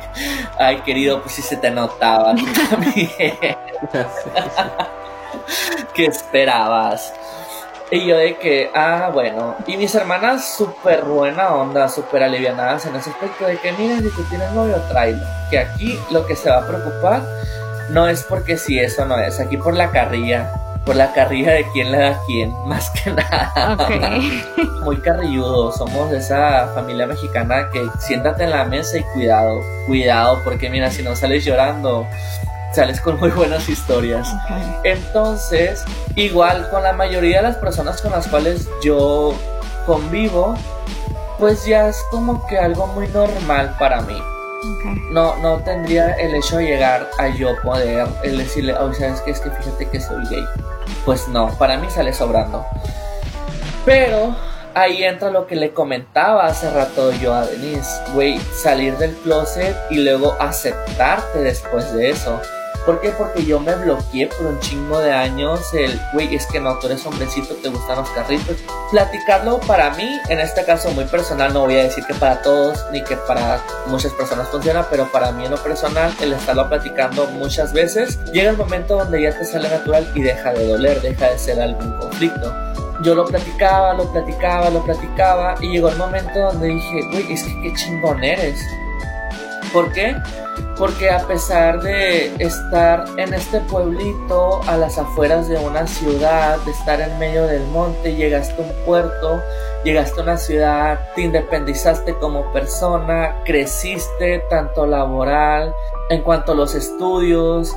[0.58, 2.34] ay querido, pues si se te notaba
[2.70, 3.12] también.
[5.94, 7.14] ¿Qué esperabas?
[7.92, 9.56] Y yo de que, ah, bueno.
[9.66, 14.10] Y mis hermanas súper buena onda, súper alivianadas en ese aspecto de que, miren, si
[14.12, 15.26] tú tienes novio, tráelo.
[15.50, 17.22] Que aquí lo que se va a preocupar
[17.90, 20.52] no es porque si eso no es, aquí por la carrilla
[20.86, 23.78] por la carrilla de quién le da a quién, más que nada.
[24.84, 30.40] Muy carrilludo, somos de esa familia mexicana que siéntate en la mesa y cuidado, cuidado,
[30.44, 32.08] porque mira, si no sales llorando,
[32.74, 34.28] sales con muy buenas historias.
[34.84, 35.84] Entonces,
[36.16, 39.34] igual con la mayoría de las personas con las cuales yo
[39.86, 40.56] convivo,
[41.40, 44.22] pues ya es como que algo muy normal para mí.
[45.12, 49.32] No, no tendría el hecho de llegar a yo poder el decirle, oh, ¿sabes qué?
[49.32, 50.44] Es que fíjate que soy gay.
[51.06, 52.66] Pues no, para mí sale sobrando.
[53.86, 54.36] Pero
[54.74, 59.76] ahí entra lo que le comentaba hace rato yo a Denise, güey, salir del closet
[59.90, 62.40] y luego aceptarte después de eso.
[62.86, 63.12] ¿Por qué?
[63.12, 66.88] Porque yo me bloqueé por un chingo de años el, güey, es que no, tú
[66.88, 68.58] eres hombrecito, te gustan los carritos.
[68.92, 72.86] Platicarlo para mí, en este caso muy personal, no voy a decir que para todos
[72.92, 77.26] ni que para muchas personas funciona, pero para mí en lo personal, el estarlo platicando
[77.28, 81.30] muchas veces, llega el momento donde ya te sale natural y deja de doler, deja
[81.30, 82.54] de ser algún conflicto
[83.02, 87.44] yo lo platicaba, lo platicaba, lo platicaba y llegó el momento donde dije, güey, es
[87.44, 88.60] que qué chingón eres.
[89.72, 90.16] ¿Por qué?
[90.80, 96.72] porque a pesar de estar en este pueblito a las afueras de una ciudad, de
[96.72, 99.44] estar en medio del monte, llegaste a un puerto,
[99.84, 105.76] llegaste a una ciudad, te independizaste como persona, creciste tanto laboral,
[106.10, 107.76] en cuanto a los estudios,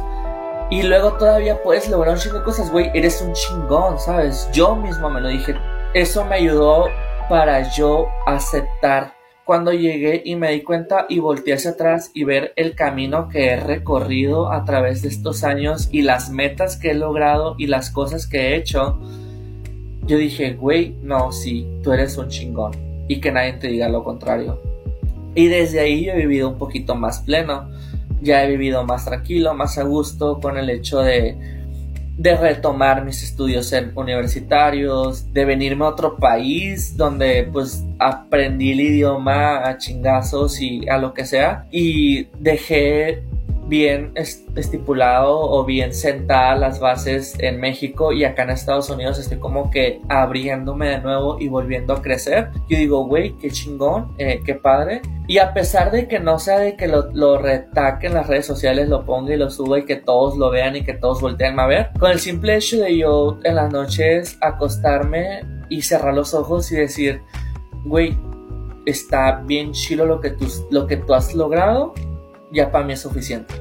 [0.71, 4.49] y luego todavía puedes lograr un chingo de cosas, güey, eres un chingón, ¿sabes?
[4.53, 5.57] Yo mismo me lo dije,
[5.93, 6.87] eso me ayudó
[7.29, 9.12] para yo aceptar
[9.45, 13.49] cuando llegué y me di cuenta y volteé hacia atrás y ver el camino que
[13.49, 17.91] he recorrido a través de estos años y las metas que he logrado y las
[17.91, 19.01] cosas que he hecho,
[20.07, 22.73] yo dije, güey, no, sí, tú eres un chingón
[23.09, 24.61] y que nadie te diga lo contrario.
[25.35, 27.69] Y desde ahí yo he vivido un poquito más pleno,
[28.21, 31.62] ya he vivido más tranquilo, más a gusto con el hecho de
[32.17, 39.69] de retomar mis estudios universitarios, de venirme a otro país donde pues aprendí el idioma
[39.69, 43.23] a chingazos y a lo que sea y dejé
[43.69, 49.39] bien estipulado o bien sentadas las bases en México y acá en Estados Unidos estoy
[49.39, 52.51] como que abriéndome de nuevo y volviendo a crecer.
[52.69, 55.03] Yo digo, güey, qué chingón, eh, qué padre.
[55.29, 58.47] Y a pesar de que no sea de que lo, lo retaque en las redes
[58.47, 61.59] sociales, lo ponga y lo suba y que todos lo vean y que todos volteen
[61.59, 66.35] a ver, con el simple hecho de yo en las noches acostarme y cerrar los
[66.35, 67.23] ojos y decir,
[67.85, 68.17] güey,
[68.85, 71.95] está bien chilo lo que tú, lo que tú has logrado
[72.53, 73.55] ya para mí es suficiente.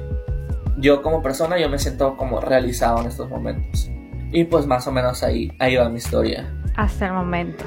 [0.78, 3.90] Yo como persona, yo me siento como realizado en estos momentos.
[4.32, 6.52] Y pues más o menos ahí, ahí va mi historia.
[6.76, 7.64] Hasta el momento.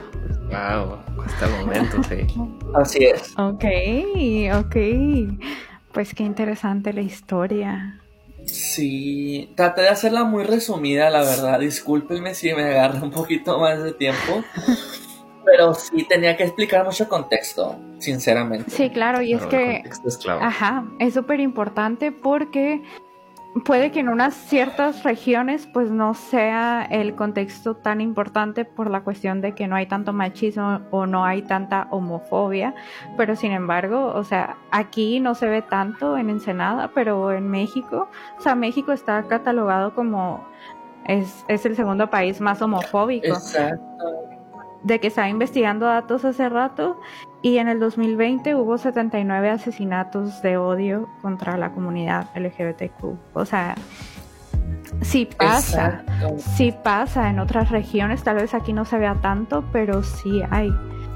[0.49, 2.27] Wow, hasta el momento, sí.
[2.75, 3.33] Así es.
[3.37, 3.65] Ok,
[4.53, 4.75] ok.
[5.93, 8.01] Pues qué interesante la historia.
[8.45, 11.59] Sí, traté de hacerla muy resumida, la verdad.
[11.59, 14.43] Discúlpenme si me agarra un poquito más de tiempo.
[15.45, 18.71] pero sí tenía que explicar mucho contexto, sinceramente.
[18.71, 19.83] Sí, claro, y es que...
[19.85, 22.81] es Ajá, es súper importante porque
[23.63, 29.01] puede que en unas ciertas regiones pues no sea el contexto tan importante por la
[29.01, 32.75] cuestión de que no hay tanto machismo o no hay tanta homofobia,
[33.15, 38.09] pero sin embargo, o sea, aquí no se ve tanto en Ensenada, pero en México,
[38.37, 40.45] o sea, México está catalogado como
[41.05, 43.27] es, es el segundo país más homofóbico.
[43.27, 44.34] Exacto.
[44.85, 46.99] De que estaba investigando datos hace rato
[47.41, 53.03] y en el 2020 hubo 79 asesinatos de odio contra la comunidad LGBTQ.
[53.33, 53.75] O sea,
[55.01, 56.35] sí pasa, Exacto.
[56.37, 60.71] sí pasa en otras regiones, tal vez aquí no se vea tanto, pero sí hay.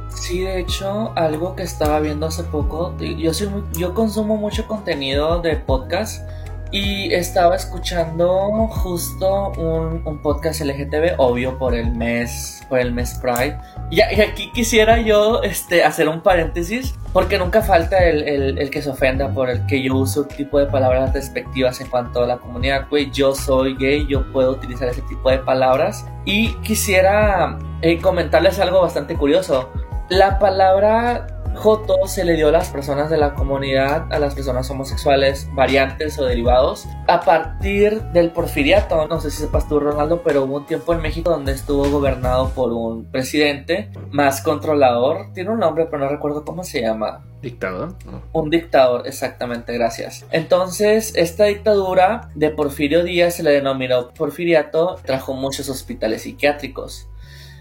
[0.09, 4.65] Sí, de hecho, algo que estaba viendo hace poco, yo, soy muy- yo consumo mucho
[4.67, 6.27] contenido de podcast
[6.71, 13.19] y estaba escuchando justo un, un podcast LGTB, obvio por el mes, por el mes
[13.21, 13.57] Pride.
[13.89, 18.89] Y, aquí quisiera yo este, hacer un paréntesis, porque nunca falta el, el- que se
[18.91, 22.87] ofenda por el que yo uso tipo de palabras despectivas en cuanto a la comunidad.
[22.87, 26.05] Güey, yo soy gay, yo puedo utilizar ese tipo de palabras.
[26.25, 29.69] Y quisiera eh, comentarles algo bastante curioso.
[30.09, 34.69] La palabra Joto se le dio a las personas de la comunidad, a las personas
[34.69, 39.05] homosexuales, variantes o derivados, a partir del porfiriato.
[39.09, 42.51] No sé si sepas tú, Ronaldo, pero hubo un tiempo en México donde estuvo gobernado
[42.51, 45.33] por un presidente más controlador.
[45.33, 47.25] Tiene un nombre, pero no recuerdo cómo se llama.
[47.41, 47.95] ¿Dictador?
[48.31, 50.25] Un dictador, exactamente, gracias.
[50.31, 57.09] Entonces, esta dictadura de Porfirio Díaz se le denominó porfiriato, trajo muchos hospitales psiquiátricos.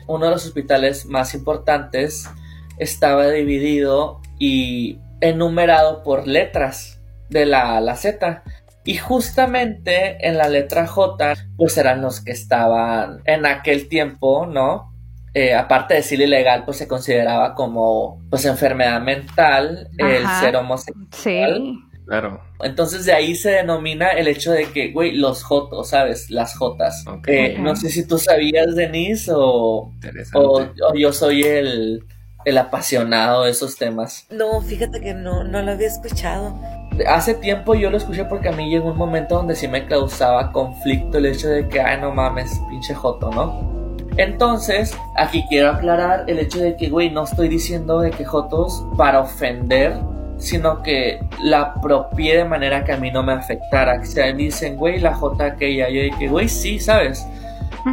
[0.07, 2.31] Uno de los hospitales más importantes
[2.79, 8.43] estaba dividido y enumerado por letras de la A a la Z.
[8.85, 14.95] Y justamente en la letra J, pues eran los que estaban en aquel tiempo, ¿no?
[15.35, 21.05] Eh, aparte de ser ilegal, pues se consideraba como, pues, enfermedad mental el ser homosexual.
[21.13, 21.85] Sí.
[22.07, 22.41] Claro.
[22.61, 26.31] Entonces de ahí se denomina el hecho de que, güey, los jotos, ¿sabes?
[26.31, 27.05] Las jotas.
[27.07, 27.29] Ok.
[27.29, 27.57] Eh.
[27.61, 29.93] No sé si tú sabías, Denise, o,
[30.33, 32.07] o, o yo soy el,
[32.49, 34.27] el apasionado de esos temas.
[34.31, 36.59] No, fíjate que no, no lo había escuchado.
[37.07, 40.51] Hace tiempo yo lo escuché porque a mí llegó un momento donde sí me causaba
[40.51, 43.79] conflicto el hecho de que, ay, no mames, pinche joto, ¿no?
[44.17, 48.85] Entonces, aquí quiero aclarar el hecho de que, güey, no estoy diciendo de que jotos
[48.97, 49.95] para ofender,
[50.39, 54.01] sino que la apropié de manera que a mí no me afectara.
[54.01, 57.25] O sea, dicen, güey, la jota aquella, yo dije, güey, sí, ¿sabes?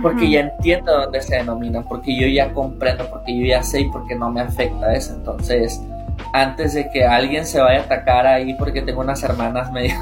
[0.01, 3.89] Porque ya entiendo dónde se denomina, porque yo ya comprendo, porque yo ya sé y
[3.89, 5.13] porque no me afecta eso.
[5.15, 5.81] Entonces,
[6.35, 9.95] antes de que alguien se vaya a atacar ahí, porque tengo unas hermanas medio,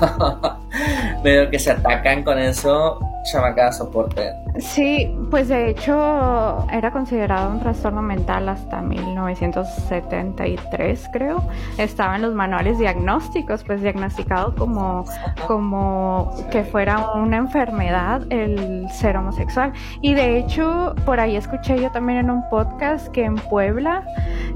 [1.23, 4.33] medio que se atacan con eso, chamaca, soporte.
[4.59, 11.43] Sí, pues de hecho era considerado un trastorno mental hasta 1973, creo.
[11.77, 15.05] Estaba en los manuales diagnósticos, pues diagnosticado como,
[15.47, 19.73] como que fuera una enfermedad el ser homosexual.
[20.01, 24.05] Y de hecho, por ahí escuché yo también en un podcast que en Puebla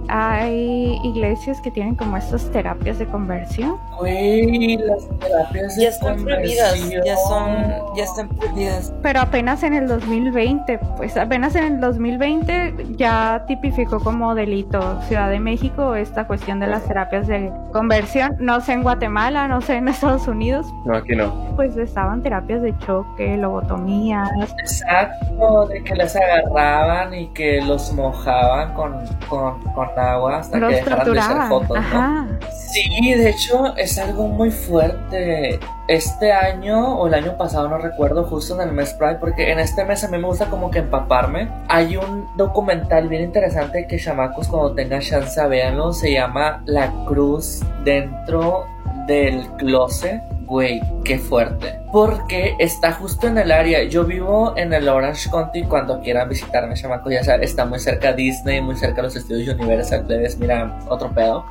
[0.10, 3.78] hay iglesias que tienen como estas terapias de conversión.
[4.00, 7.56] Güey, las terapias de Ya están prohibidas, ya son,
[7.96, 8.94] ya están prohibidas.
[9.02, 15.30] Pero apenas en el 2020, pues apenas en el 2020 ya tipificó como delito Ciudad
[15.30, 18.36] de México esta cuestión de las terapias de conversión.
[18.40, 21.54] No sé en Guatemala, no sé en Estados Unidos, No, aquí no.
[21.56, 24.30] pues estaban terapias de choque, lobotomías.
[24.60, 28.94] Exacto, de que les agarraban y que los mojaban con,
[29.30, 32.28] con, con agua hasta Los que dejaran de ser fotos, ¿no?
[32.52, 35.60] Sí, de hecho es algo muy fuerte.
[35.88, 39.60] Este año o el año pasado no recuerdo, justo en el mes Pride, porque en
[39.60, 41.50] este mes a mí me gusta como que empaparme.
[41.70, 47.62] Hay un documental bien interesante que chamacos cuando tengan chance véanlo, se llama La Cruz
[47.84, 48.66] dentro
[49.08, 50.22] del closet.
[50.48, 51.78] Güey, qué fuerte.
[51.92, 53.84] Porque está justo en el área.
[53.84, 55.64] Yo vivo en el Orange County.
[55.64, 60.06] Cuando quieran visitarme, chamacos, ya está muy cerca Disney, muy cerca los estudios Universal.
[60.06, 61.46] Plebes, mira, otro pedo.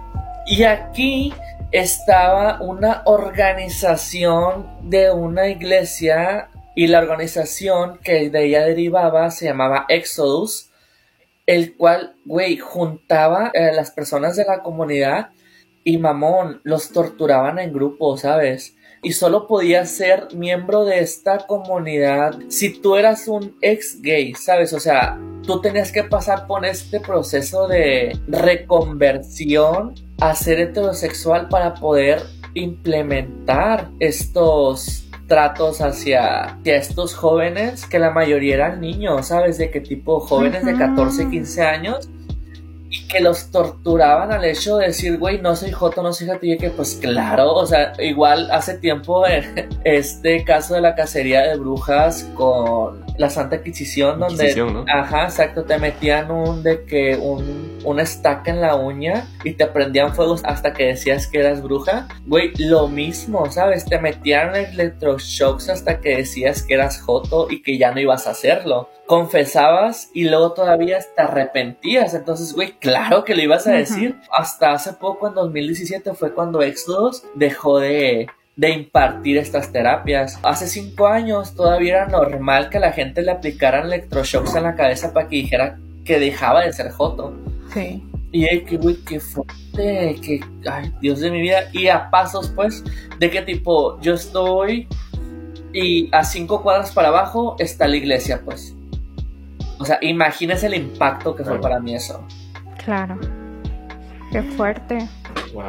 [0.47, 1.34] Y aquí
[1.72, 9.84] estaba una organización de una iglesia y la organización que de ella derivaba se llamaba
[9.90, 10.70] Exodus,
[11.44, 15.30] el cual, güey, juntaba a las personas de la comunidad
[15.84, 18.76] y mamón, los torturaban en grupo, ¿sabes?
[19.07, 24.73] Y solo podías ser miembro de esta comunidad si tú eras un ex gay, ¿sabes?
[24.73, 31.75] O sea, tú tenías que pasar por este proceso de reconversión a ser heterosexual para
[31.75, 32.21] poder
[32.55, 39.57] implementar estos tratos hacia, hacia estos jóvenes que la mayoría eran niños, ¿sabes?
[39.57, 40.81] De qué tipo jóvenes de Ujú.
[40.81, 42.09] 14, 15 años
[43.05, 46.70] que los torturaban al hecho de decir, güey, no soy Joto, no soy y que
[46.70, 49.24] pues claro, o sea, igual hace tiempo
[49.84, 54.55] este caso de la cacería de brujas con la Santa Inquisición, donde,
[54.92, 59.66] ajá, exacto, te metían un de que un, una estaca en la uña y te
[59.66, 63.84] prendían fuegos hasta que decías que eras bruja, güey, lo mismo, ¿sabes?
[63.86, 68.30] Te metían electroshocks hasta que decías que eras Joto y que ya no ibas a
[68.30, 72.14] hacerlo confesabas y luego todavía te arrepentías.
[72.14, 74.16] Entonces, güey, claro que lo ibas a decir.
[74.37, 80.39] Hasta hace poco, en 2017, fue cuando Exodus dejó de, de impartir estas terapias.
[80.43, 85.12] Hace cinco años todavía era normal que la gente le aplicaran electroshocks en la cabeza
[85.12, 87.34] para que dijera que dejaba de ser Joto.
[87.72, 88.03] Sí.
[88.32, 91.68] Y que, güey, qué fuerte, que, ay, Dios de mi vida.
[91.72, 92.84] Y a pasos, pues,
[93.18, 94.89] de qué tipo, yo estoy
[95.72, 98.74] y a cinco cuadras para abajo está la iglesia, pues.
[99.78, 102.26] O sea, imagínese el impacto que fue para mí eso.
[102.87, 103.18] Claro.
[104.30, 105.07] Qué fuerte.
[105.53, 105.64] Wow.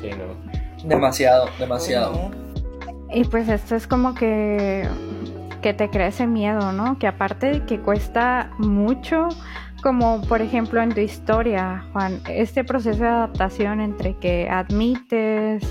[0.00, 0.88] Sí, no.
[0.88, 2.30] Demasiado, demasiado.
[3.12, 4.88] Y pues esto es como que
[5.62, 6.98] que te crece miedo, ¿no?
[6.98, 9.28] Que aparte de que cuesta mucho,
[9.82, 15.64] como por ejemplo en tu historia, Juan, este proceso de adaptación entre que admites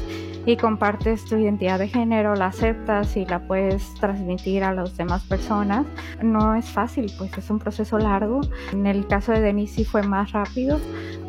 [0.47, 5.25] y compartes tu identidad de género, la aceptas y la puedes transmitir a las demás
[5.25, 5.85] personas,
[6.23, 8.39] no es fácil, pues es un proceso largo.
[8.71, 10.79] En el caso de Denis sí fue más rápido,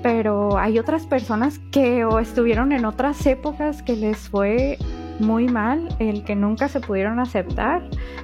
[0.05, 4.79] pero hay otras personas que o estuvieron en otras épocas que les fue
[5.19, 7.83] muy mal el que nunca se pudieron aceptar,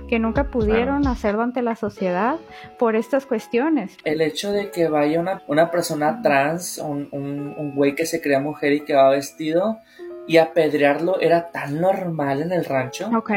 [0.08, 2.36] que nunca pudieron hacerlo ante la sociedad
[2.78, 3.96] por estas cuestiones.
[4.04, 8.20] El hecho de que vaya una, una persona trans, un, un, un güey que se
[8.20, 9.80] crea mujer y que va vestido,
[10.26, 13.10] y apedrearlo era tan normal en el rancho.
[13.16, 13.30] Ok.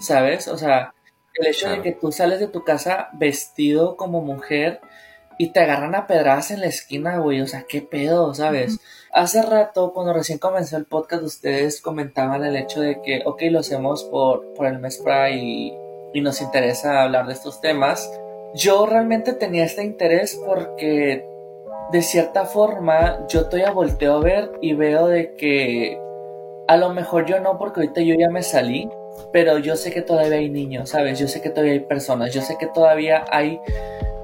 [0.00, 0.48] ¿Sabes?
[0.48, 0.94] O sea,
[1.34, 4.80] el hecho de que tú sales de tu casa vestido como mujer
[5.38, 7.40] y te agarran a pedradas en la esquina, güey.
[7.40, 8.80] O sea, qué pedo, ¿sabes?
[9.12, 13.60] Hace rato, cuando recién comenzó el podcast, ustedes comentaban el hecho de que, ok, lo
[13.60, 15.72] hacemos por, por el mes Pride y,
[16.12, 18.10] y nos interesa hablar de estos temas.
[18.54, 21.24] Yo realmente tenía este interés porque
[21.92, 25.98] de cierta forma yo todavía volteo a ver y veo de que
[26.68, 28.88] a lo mejor yo no, porque ahorita yo ya me salí,
[29.32, 31.18] pero yo sé que todavía hay niños, ¿sabes?
[31.18, 33.60] Yo sé que todavía hay personas, yo sé que todavía hay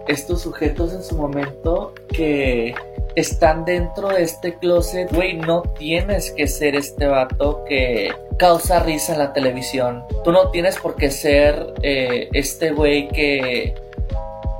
[0.07, 2.75] estos sujetos en su momento que
[3.17, 9.15] están dentro de este closet, güey, no tienes que ser este vato que causa risa
[9.15, 10.05] en la televisión.
[10.23, 13.75] Tú no tienes por qué ser eh, este güey que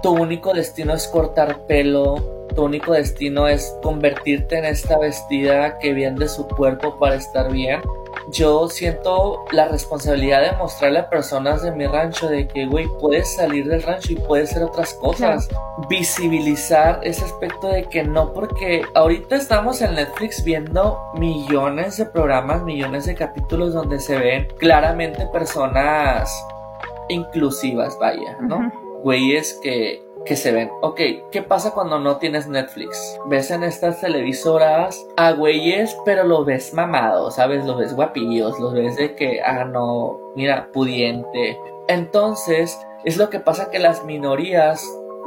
[0.03, 5.93] tu único destino es cortar pelo, tu único destino es convertirte en esta vestida que
[5.93, 7.81] vende su cuerpo para estar bien.
[8.31, 13.37] Yo siento la responsabilidad de mostrarle a personas de mi rancho de que, güey, puedes
[13.37, 15.49] salir del rancho y puedes hacer otras cosas.
[15.89, 22.63] Visibilizar ese aspecto de que no, porque ahorita estamos en Netflix viendo millones de programas,
[22.63, 26.31] millones de capítulos donde se ven claramente personas
[27.09, 28.73] inclusivas, vaya, ¿no?
[29.03, 30.71] Güeyes que que se ven.
[30.81, 31.01] Ok,
[31.31, 33.19] ¿qué pasa cuando no tienes Netflix?
[33.27, 37.65] Ves en estas televisoras a güeyes, pero los ves mamados, ¿sabes?
[37.65, 41.59] Los ves guapillos, los ves de que, ah, no, mira, pudiente.
[41.89, 44.83] Entonces, es lo que pasa que las minorías,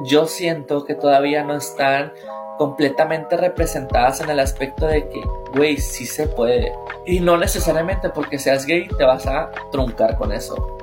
[0.06, 2.12] yo siento que todavía no están
[2.58, 5.22] completamente representadas en el aspecto de que,
[5.56, 6.74] güey, sí se puede.
[7.06, 10.78] Y no necesariamente porque seas gay te vas a truncar con eso.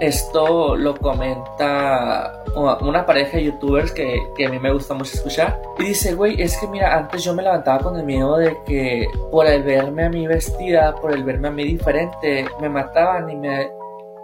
[0.00, 5.60] Esto lo comenta una pareja de youtubers que, a mí me gusta mucho escuchar.
[5.78, 9.06] Y dice, güey, es que mira, antes yo me levantaba con el miedo de que
[9.30, 13.36] por el verme a mí vestida, por el verme a mí diferente, me mataban y
[13.36, 13.70] me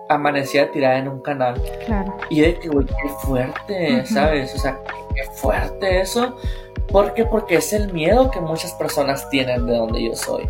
[0.08, 1.60] amanecía tirada en un canal.
[1.84, 2.16] Claro.
[2.30, 4.54] Y de que, güey, qué fuerte, ¿sabes?
[4.54, 4.80] O sea,
[5.14, 6.36] qué fuerte eso.
[6.90, 7.24] ¿Por qué?
[7.24, 10.48] Porque es el miedo que muchas personas tienen de donde yo soy.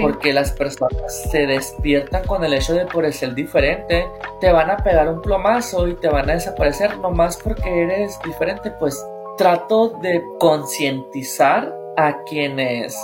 [0.00, 4.06] Porque las personas se despiertan con el hecho de por ser diferente,
[4.40, 8.70] te van a pegar un plomazo y te van a desaparecer nomás porque eres diferente.
[8.78, 9.04] Pues
[9.36, 12.96] trato de concientizar a quienes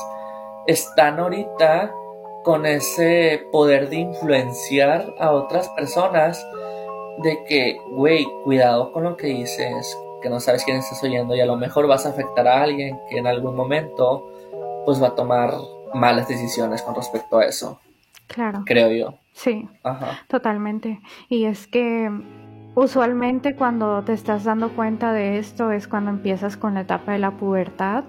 [0.66, 1.92] están ahorita
[2.42, 6.44] con ese poder de influenciar a otras personas
[7.22, 11.40] de que, güey, cuidado con lo que dices, que no sabes quién estás oyendo y
[11.40, 14.26] a lo mejor vas a afectar a alguien que en algún momento
[14.84, 15.54] pues va a tomar
[15.94, 17.80] malas decisiones con respecto a eso.
[18.26, 18.62] Claro.
[18.64, 19.18] Creo yo.
[19.32, 19.68] Sí,
[20.28, 21.00] totalmente.
[21.28, 22.10] Y es que
[22.74, 27.18] usualmente cuando te estás dando cuenta de esto es cuando empiezas con la etapa de
[27.18, 28.04] la pubertad.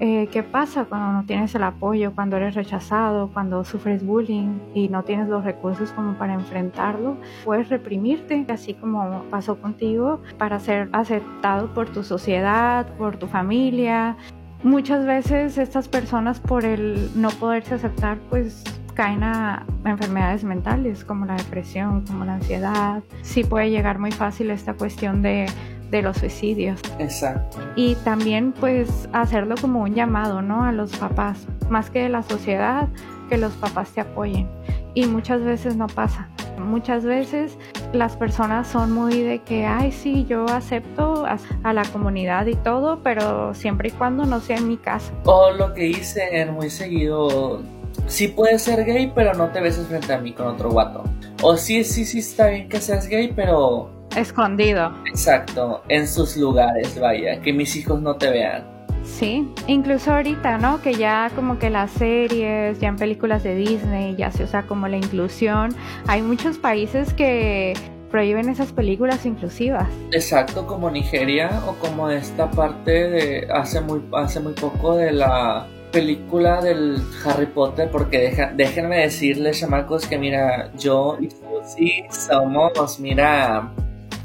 [0.00, 4.88] eh, qué pasa cuando no tienes el apoyo, cuando eres rechazado, cuando sufres bullying y
[4.88, 7.16] no tienes los recursos como para enfrentarlo.
[7.44, 14.16] Puedes reprimirte, así como pasó contigo, para ser aceptado por tu sociedad, por tu familia.
[14.64, 18.64] Muchas veces estas personas por el no poderse aceptar, pues
[18.94, 23.02] caen a enfermedades mentales como la depresión, como la ansiedad.
[23.20, 25.46] Sí puede llegar muy fácil esta cuestión de,
[25.90, 26.80] de los suicidios.
[26.98, 27.58] Exacto.
[27.76, 30.64] Y también pues hacerlo como un llamado, ¿no?
[30.64, 32.88] A los papás, más que de la sociedad,
[33.28, 34.48] que los papás te apoyen.
[34.94, 36.28] Y muchas veces no pasa.
[36.58, 37.58] Muchas veces
[37.94, 42.56] las personas son muy de que, ay, sí, yo acepto a, a la comunidad y
[42.56, 45.12] todo, pero siempre y cuando no sea en mi casa.
[45.24, 47.62] O lo que dicen muy seguido,
[48.06, 51.04] sí puedes ser gay, pero no te beses frente a mí con otro guato.
[51.42, 54.92] O sí, sí, sí está bien que seas gay, pero Escondido.
[55.06, 58.73] exacto, en sus lugares, vaya, que mis hijos no te vean.
[59.04, 60.80] Sí, incluso ahorita, ¿no?
[60.80, 64.88] Que ya como que las series, ya en películas de Disney, ya se usa como
[64.88, 65.74] la inclusión.
[66.06, 67.74] Hay muchos países que
[68.10, 69.86] prohíben esas películas inclusivas.
[70.12, 75.66] Exacto, como Nigeria o como esta parte de hace muy, hace muy poco de la
[75.92, 82.98] película del Harry Potter, porque deja- déjenme decirles, chamacos, que mira, yo y Susi somos,
[82.98, 83.70] mira,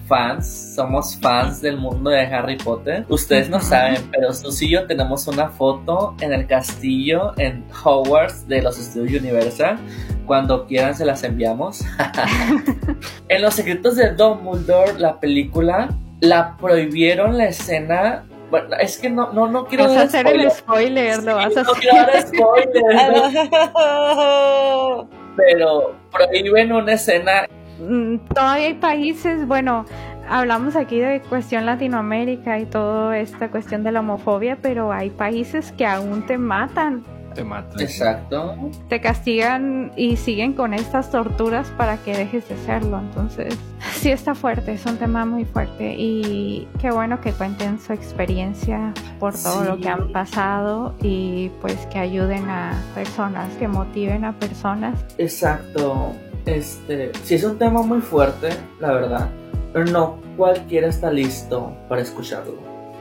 [0.09, 3.05] fans, somos fans del mundo de Harry Potter.
[3.07, 8.47] Ustedes no saben, pero Susi y yo tenemos una foto en el castillo en Hogwarts
[8.47, 9.77] de los estudios Universal.
[10.25, 11.81] Cuando quieran se las enviamos.
[13.29, 18.25] en Los secretos de Dumbledore, la película, la prohibieron la escena.
[18.49, 21.23] Bueno, es que no, no, no quiero Vas a hacer el spoiler.
[21.23, 21.81] lo vas a no hacer.
[21.81, 22.83] quiero dar spoiler,
[25.37, 27.47] pero prohíben una escena.
[27.79, 29.85] Mm, Todavía hay países, bueno,
[30.27, 35.71] hablamos aquí de cuestión Latinoamérica y toda esta cuestión de la homofobia, pero hay países
[35.71, 37.03] que aún te matan,
[37.35, 37.79] Te matan.
[37.79, 38.55] Exacto.
[38.89, 42.99] te castigan y siguen con estas torturas para que dejes de serlo.
[42.99, 43.57] Entonces,
[43.93, 48.93] sí está fuerte, es un tema muy fuerte y qué bueno que cuenten su experiencia
[49.19, 54.33] por todo lo que han pasado y pues que ayuden a personas, que motiven a
[54.33, 54.99] personas.
[55.17, 56.13] Exacto.
[56.49, 58.49] Este, es un tema muy fuerte,
[58.79, 59.29] la verdad,
[59.71, 62.55] pero no cualquiera está listo para escucharlo.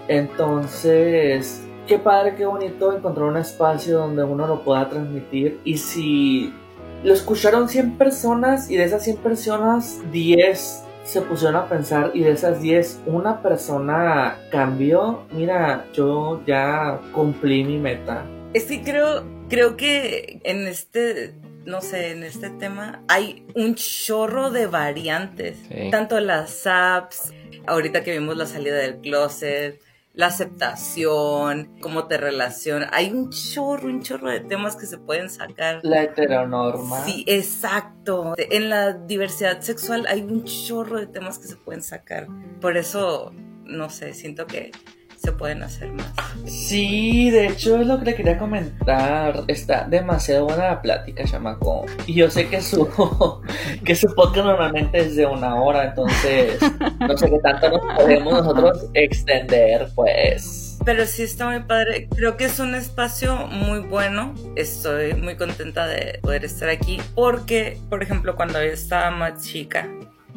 [0.07, 6.53] Entonces, qué padre, qué bonito encontrar un espacio donde uno lo pueda transmitir y si
[7.03, 12.21] lo escucharon 100 personas y de esas 100 personas 10 se pusieron a pensar y
[12.21, 18.27] de esas 10 una persona cambió, mira, yo ya cumplí mi meta.
[18.53, 24.51] Es que creo, creo que en este, no sé, en este tema hay un chorro
[24.51, 25.59] de variantes.
[25.69, 25.91] Sí.
[25.91, 27.33] Tanto las apps,
[27.67, 29.81] ahorita que vimos la salida del closet,
[30.19, 32.91] la aceptación, cómo te relacionas.
[32.93, 35.79] Hay un chorro, un chorro de temas que se pueden sacar.
[35.85, 37.05] La heteronorma.
[37.05, 38.35] Sí, exacto.
[38.37, 42.27] En la diversidad sexual hay un chorro de temas que se pueden sacar.
[42.61, 43.33] Por eso,
[43.63, 44.73] no sé, siento que
[45.19, 46.13] se pueden hacer más.
[46.47, 49.45] Sí, de hecho es lo que le quería comentar.
[49.49, 51.85] Está demasiado buena la plática, chamaco.
[52.07, 52.89] Y yo sé que su,
[53.85, 56.59] que su podcast normalmente es de una hora, entonces
[57.01, 60.79] no sé qué tanto nos podemos nosotros extender, pues.
[60.85, 62.09] Pero sí está muy padre.
[62.15, 64.35] Creo que es un espacio muy bueno.
[64.55, 66.99] Estoy muy contenta de poder estar aquí.
[67.15, 69.89] Porque, por ejemplo, cuando yo estaba más chica,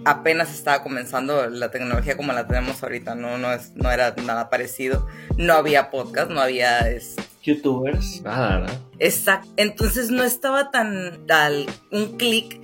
[0.06, 3.15] apenas estaba comenzando la tecnología como la tenemos ahorita.
[3.15, 5.07] No, no, es, no era nada parecido.
[5.38, 6.80] No había podcast, no había...
[6.90, 8.22] es- Youtubers.
[8.22, 8.68] Nada, ¿no?
[8.99, 9.48] Exacto.
[9.57, 12.61] Entonces no estaba tan al un clic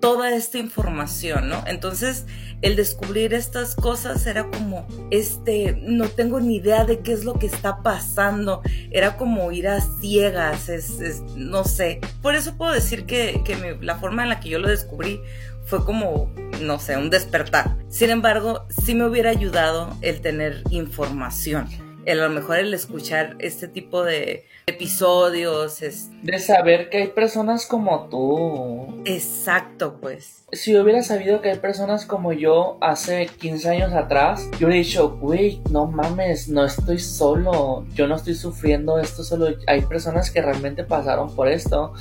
[0.00, 1.62] toda esta información, ¿no?
[1.66, 2.26] Entonces
[2.62, 7.38] el descubrir estas cosas era como, este, no tengo ni idea de qué es lo
[7.38, 8.62] que está pasando.
[8.90, 12.00] Era como ir a ciegas, es, es- no sé.
[12.20, 15.20] Por eso puedo decir que, que la forma en la que yo lo descubrí
[15.66, 16.32] fue como,
[16.62, 17.76] no sé, un despertar.
[17.88, 21.68] Sin embargo, sí me hubiera ayudado el tener información.
[22.06, 25.82] El, a lo mejor el escuchar este tipo de episodios.
[25.82, 26.08] Es...
[26.22, 29.02] De saber que hay personas como tú.
[29.04, 30.44] Exacto, pues.
[30.52, 34.84] Si yo hubiera sabido que hay personas como yo hace 15 años atrás, yo hubiera
[34.84, 40.30] dicho, güey, no mames, no estoy solo, yo no estoy sufriendo esto solo, hay personas
[40.30, 41.92] que realmente pasaron por esto.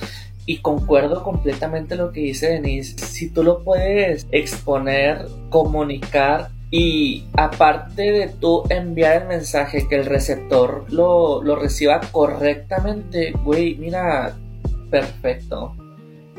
[0.46, 2.98] Y concuerdo completamente lo que dice Denise.
[2.98, 10.06] Si tú lo puedes exponer, comunicar y aparte de tú enviar el mensaje que el
[10.06, 14.36] receptor lo, lo reciba correctamente, güey, mira,
[14.90, 15.76] perfecto.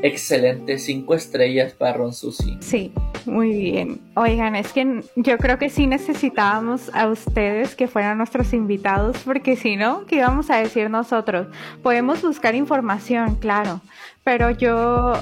[0.01, 2.57] Excelente, cinco estrellas para Ron Susi.
[2.59, 2.91] Sí,
[3.25, 3.99] muy bien.
[4.15, 9.55] Oigan, es que yo creo que sí necesitábamos a ustedes que fueran nuestros invitados, porque
[9.55, 11.47] si no, ¿qué íbamos a decir nosotros?
[11.81, 13.81] Podemos buscar información, claro,
[14.23, 15.13] pero yo...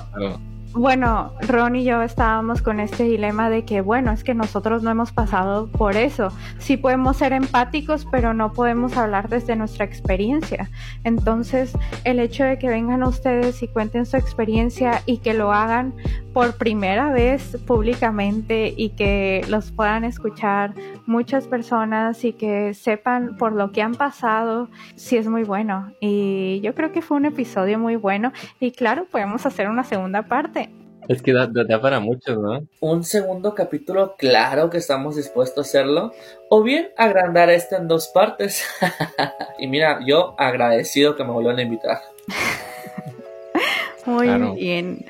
[0.78, 4.92] Bueno, Ron y yo estábamos con este dilema de que, bueno, es que nosotros no
[4.92, 6.34] hemos pasado por eso.
[6.58, 10.70] Sí podemos ser empáticos, pero no podemos hablar desde nuestra experiencia.
[11.06, 15.94] Entonces, el hecho de que vengan ustedes y cuenten su experiencia y que lo hagan
[16.36, 20.74] por primera vez públicamente y que los puedan escuchar
[21.06, 24.68] muchas personas y que sepan por lo que han pasado,
[24.98, 25.94] sí es muy bueno.
[26.02, 30.24] Y yo creo que fue un episodio muy bueno y claro, podemos hacer una segunda
[30.24, 30.70] parte.
[31.08, 31.50] Es que da,
[31.82, 32.68] para mucho, ¿no?
[32.82, 36.12] Un segundo capítulo, claro que estamos dispuestos a hacerlo.
[36.50, 38.62] O bien agrandar esto en dos partes.
[39.58, 42.02] y mira, yo agradecido que me vuelvan a invitar.
[44.06, 45.06] Muy bien.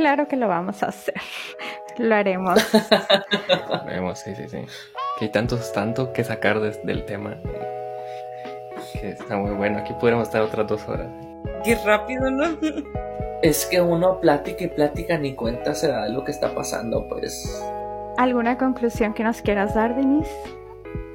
[0.00, 1.12] Claro que lo vamos a hacer.
[1.98, 2.58] Lo haremos.
[3.86, 4.64] Vemos, sí, sí, sí.
[5.18, 7.36] Que hay tantos, tanto que sacar del tema.
[8.94, 9.80] Que está muy bueno.
[9.80, 11.06] Aquí podríamos estar otras dos horas.
[11.64, 12.56] Qué rápido, ¿no?
[13.42, 17.06] Es que uno plática y plática ni cuenta se da de lo que está pasando,
[17.06, 17.62] pues.
[18.16, 20.30] ¿Alguna conclusión que nos quieras dar, Denise?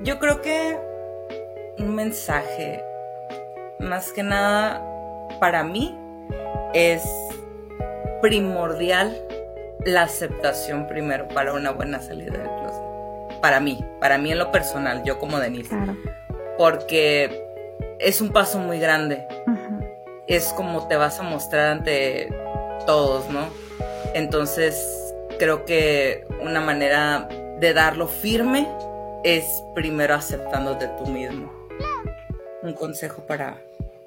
[0.04, 0.78] Yo creo que
[1.80, 2.84] un mensaje,
[3.80, 4.84] más que nada
[5.40, 5.98] para mí,
[6.74, 7.04] es
[8.22, 9.16] primordial
[9.86, 13.40] la aceptación primero para una buena salida del closet.
[13.42, 15.76] Para mí, para mí en lo personal, yo como Denise.
[16.58, 17.44] Porque
[18.00, 19.28] es un paso muy grande
[20.28, 22.30] es como te vas a mostrar ante
[22.86, 23.48] todos, ¿no?
[24.14, 27.28] Entonces, creo que una manera
[27.60, 28.68] de darlo firme
[29.24, 31.52] es primero aceptándote tú mismo.
[32.62, 33.58] Un consejo para,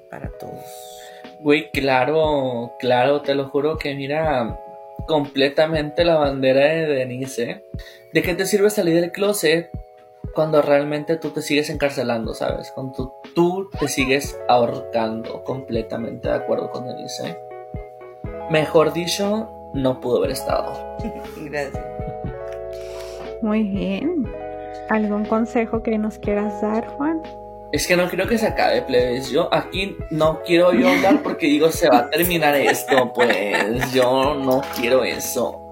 [0.09, 0.98] para todos.
[1.41, 4.59] Güey, claro, claro, te lo juro que mira
[5.07, 7.43] completamente la bandera de Denise.
[7.43, 7.63] ¿eh?
[8.13, 9.71] ¿De qué te sirve salir del closet
[10.33, 12.71] cuando realmente tú te sigues encarcelando, ¿sabes?
[12.71, 17.37] Cuando tú, te sigues ahorcando completamente de acuerdo con Denise.
[18.49, 20.73] Mejor dicho, no pudo haber estado.
[21.37, 21.83] Gracias.
[23.41, 24.27] Muy bien.
[24.89, 27.21] ¿Algún consejo que nos quieras dar, Juan?
[27.71, 29.29] Es que no quiero que se acabe, plebes.
[29.29, 33.13] Yo aquí no quiero yo hablar porque digo, se va a terminar esto.
[33.13, 35.71] Pues yo no quiero eso.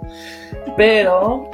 [0.75, 1.49] Pero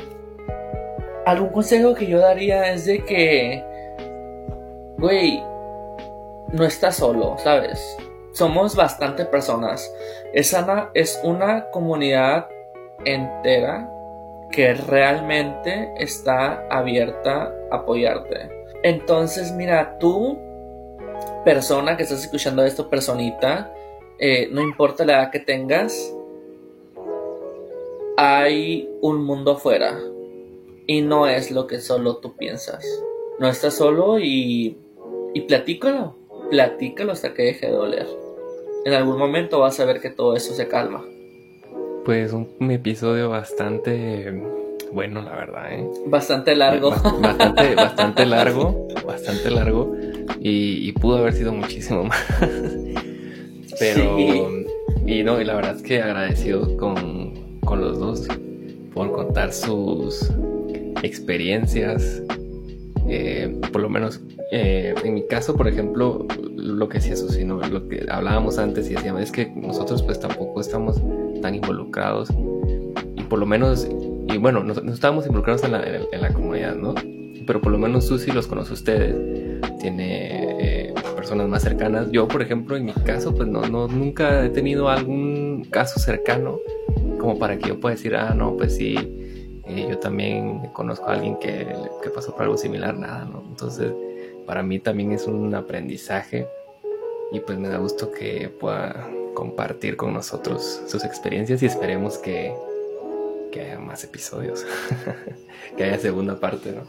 [1.26, 3.64] algún consejo que yo daría es de que,
[4.98, 5.42] güey,
[6.52, 7.80] no estás solo, ¿sabes?
[8.34, 9.94] Somos bastante personas.
[10.34, 10.56] Es
[10.94, 12.50] es una comunidad
[13.06, 13.90] entera
[14.52, 18.63] que realmente está abierta a apoyarte.
[18.84, 20.38] Entonces, mira, tú,
[21.46, 23.74] persona que estás escuchando esto, personita,
[24.20, 26.14] eh, no importa la edad que tengas,
[28.18, 30.00] hay un mundo afuera
[30.86, 32.86] y no es lo que solo tú piensas.
[33.40, 34.78] No estás solo y,
[35.34, 36.16] y platícalo,
[36.50, 38.08] platícalo hasta que deje de doler.
[38.86, 41.04] En algún momento vas a ver que todo eso se calma.
[42.06, 44.30] Pues un, episodio bastante
[44.94, 45.88] bueno, la verdad, ¿eh?
[46.08, 46.92] Bastante largo.
[46.92, 49.96] Bastante, bastante largo, bastante largo.
[50.40, 52.26] Y, pudo haber sido muchísimo más.
[53.80, 54.18] Pero,
[55.06, 58.28] y no, y la verdad es que agradecido con, con los dos
[58.94, 60.32] por contar sus,
[61.02, 62.22] experiencias.
[63.10, 64.22] Eh, por lo menos
[64.56, 66.26] eh, en mi caso, por ejemplo,
[66.56, 70.62] lo que decía Susi, lo que hablábamos antes y decíamos es que nosotros pues tampoco
[70.62, 71.02] estamos
[71.42, 72.30] tan involucrados
[73.16, 73.88] y por lo menos,
[74.28, 76.96] y bueno, no, estamos involucrados en la, en, la, comunidad, ¿no?
[77.46, 79.16] Pero por lo menos Susi los conoce a ustedes,
[79.80, 82.10] tiene eh, personas más cercanas.
[82.12, 86.60] Yo, por ejemplo, en mi caso, pues no, no, nunca he tenido algún caso cercano
[87.20, 88.96] como para que yo pueda decir, ah, no, pues sí
[89.66, 91.68] eh, yo también conozco a alguien que,
[92.02, 93.44] que, pasó por algo similar, nada, ¿no?
[93.48, 93.94] Entonces,
[94.46, 96.48] para mí también es un aprendizaje
[97.32, 102.54] y pues me da gusto que pueda compartir con nosotros sus experiencias y esperemos que,
[103.54, 104.66] que haya más episodios,
[105.78, 106.82] que haya segunda parte, ¿no?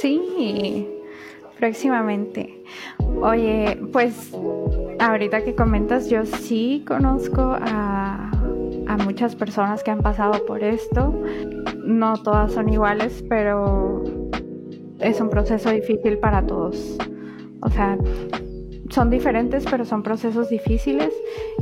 [0.00, 0.86] Sí,
[1.58, 2.62] próximamente.
[3.22, 4.32] Oye, pues
[4.98, 8.30] ahorita que comentas, yo sí conozco a
[8.86, 11.12] a muchas personas que han pasado por esto.
[11.84, 14.04] No todas son iguales, pero
[15.00, 16.96] es un proceso difícil para todos.
[17.60, 17.98] O sea,
[18.90, 21.12] son diferentes, pero son procesos difíciles.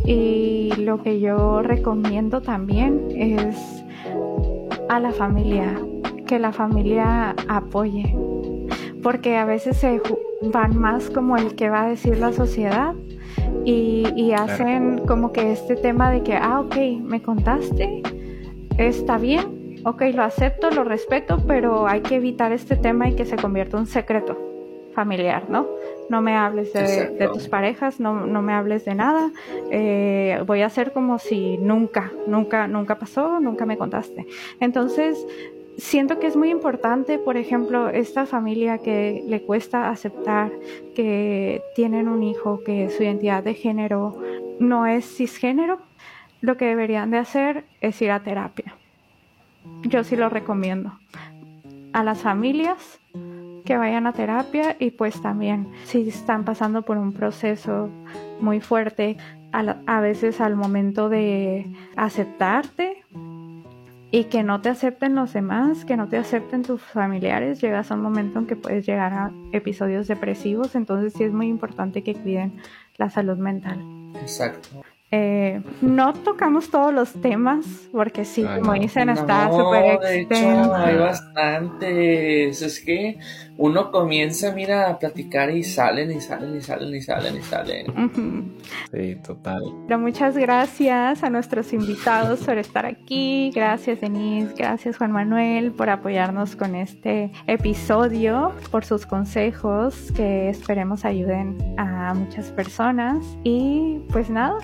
[0.05, 3.84] Y lo que yo recomiendo también es
[4.89, 5.78] a la familia,
[6.26, 8.16] que la familia apoye.
[9.02, 10.01] Porque a veces se
[10.43, 12.94] van más como el que va a decir la sociedad
[13.64, 18.02] y, y hacen como que este tema de que, ah, ok, me contaste,
[18.78, 23.24] está bien, ok, lo acepto, lo respeto, pero hay que evitar este tema y que
[23.24, 24.36] se convierta en un secreto
[24.94, 25.66] familiar, ¿no?
[26.10, 29.31] No me hables de, de tus parejas, no, no, me hables de nada.
[29.70, 34.26] Eh, voy a hacer como si nunca, nunca, nunca pasó, nunca me contaste.
[34.60, 35.26] Entonces,
[35.78, 40.52] siento que es muy importante, por ejemplo, esta familia que le cuesta aceptar
[40.94, 44.16] que tienen un hijo, que su identidad de género
[44.59, 45.81] no es cisgénero,
[46.40, 48.76] lo que deberían de hacer es ir a terapia.
[49.82, 50.93] Yo sí lo recomiendo.
[51.93, 53.01] A las familias
[53.65, 57.89] que vayan a terapia y pues también si están pasando por un proceso
[58.41, 59.16] muy fuerte,
[59.53, 61.66] a, a veces al momento de
[61.97, 63.05] aceptarte
[64.11, 67.95] y que no te acepten los demás, que no te acepten tus familiares, llegas a
[67.95, 72.15] un momento en que puedes llegar a episodios depresivos, entonces sí es muy importante que
[72.15, 72.61] cuiden
[72.97, 73.81] la salud mental.
[74.20, 74.85] Exacto.
[75.10, 80.74] Eh, no tocamos todos los temas, porque sí, como dicen, está súper extenso.
[80.74, 82.62] Hay bastantes.
[82.62, 83.18] Es que
[83.56, 88.55] uno comienza, mira, a platicar y salen y salen y salen y salen y salen.
[88.93, 89.62] Sí, total.
[89.86, 93.52] Pero muchas gracias a nuestros invitados por estar aquí.
[93.55, 94.55] Gracias, Denise.
[94.56, 102.14] Gracias, Juan Manuel, por apoyarnos con este episodio, por sus consejos que esperemos ayuden a
[102.14, 103.24] muchas personas.
[103.44, 104.59] Y pues nada,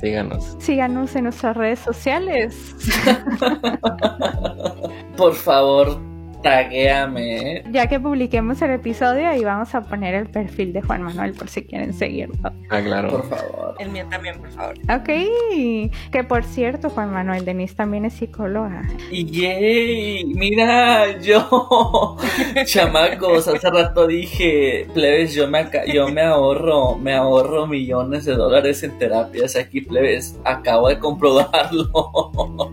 [0.00, 0.56] síganos.
[0.58, 2.74] Síganos en nuestras redes sociales.
[5.16, 6.00] Por favor,
[6.42, 7.64] taguéame.
[7.70, 11.48] Ya que publiquemos el episodio, ahí vamos a poner el perfil de Juan Manuel por
[11.48, 12.52] si quieren seguirlo.
[12.70, 13.10] Ah, claro.
[13.10, 13.74] Por favor.
[13.78, 14.74] El mío también, por favor.
[14.90, 15.08] Ok.
[16.10, 18.82] Que por cierto, Juan Manuel, Denise también es psicóloga.
[19.10, 20.24] ¡Yay!
[20.24, 22.16] Mira, yo,
[22.64, 28.82] chamacos, hace rato dije, plebes, yo me, yo me ahorro, me ahorro millones de dólares
[28.82, 30.38] en terapias aquí, plebes.
[30.44, 31.90] Acabo de comprobarlo.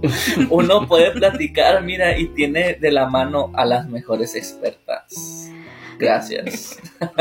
[0.49, 5.51] Uno puede platicar, mira, y tiene de la mano a las mejores expertas.
[5.97, 6.77] Gracias.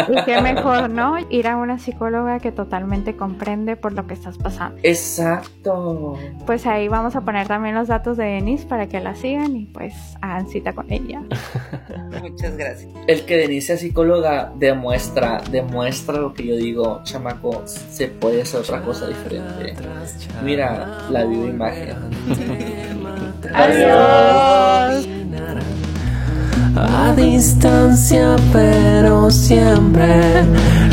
[0.09, 1.17] Y qué mejor, ¿no?
[1.31, 4.79] Ir a una psicóloga que totalmente comprende por lo que estás pasando.
[4.83, 6.19] Exacto.
[6.47, 9.67] Pues ahí vamos a poner también los datos de Denise para que la sigan y
[9.67, 11.23] pues hagan cita con ella.
[12.21, 12.91] Muchas gracias.
[13.07, 18.61] El que Denise sea psicóloga demuestra, demuestra lo que yo digo, chamaco, se puede hacer
[18.61, 19.75] otra cosa diferente.
[20.43, 21.97] Mira la viva imagen.
[23.55, 25.07] Adiós
[26.77, 30.45] a distancia pero siempre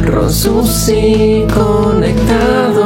[0.06, 2.82] Rosus y conectados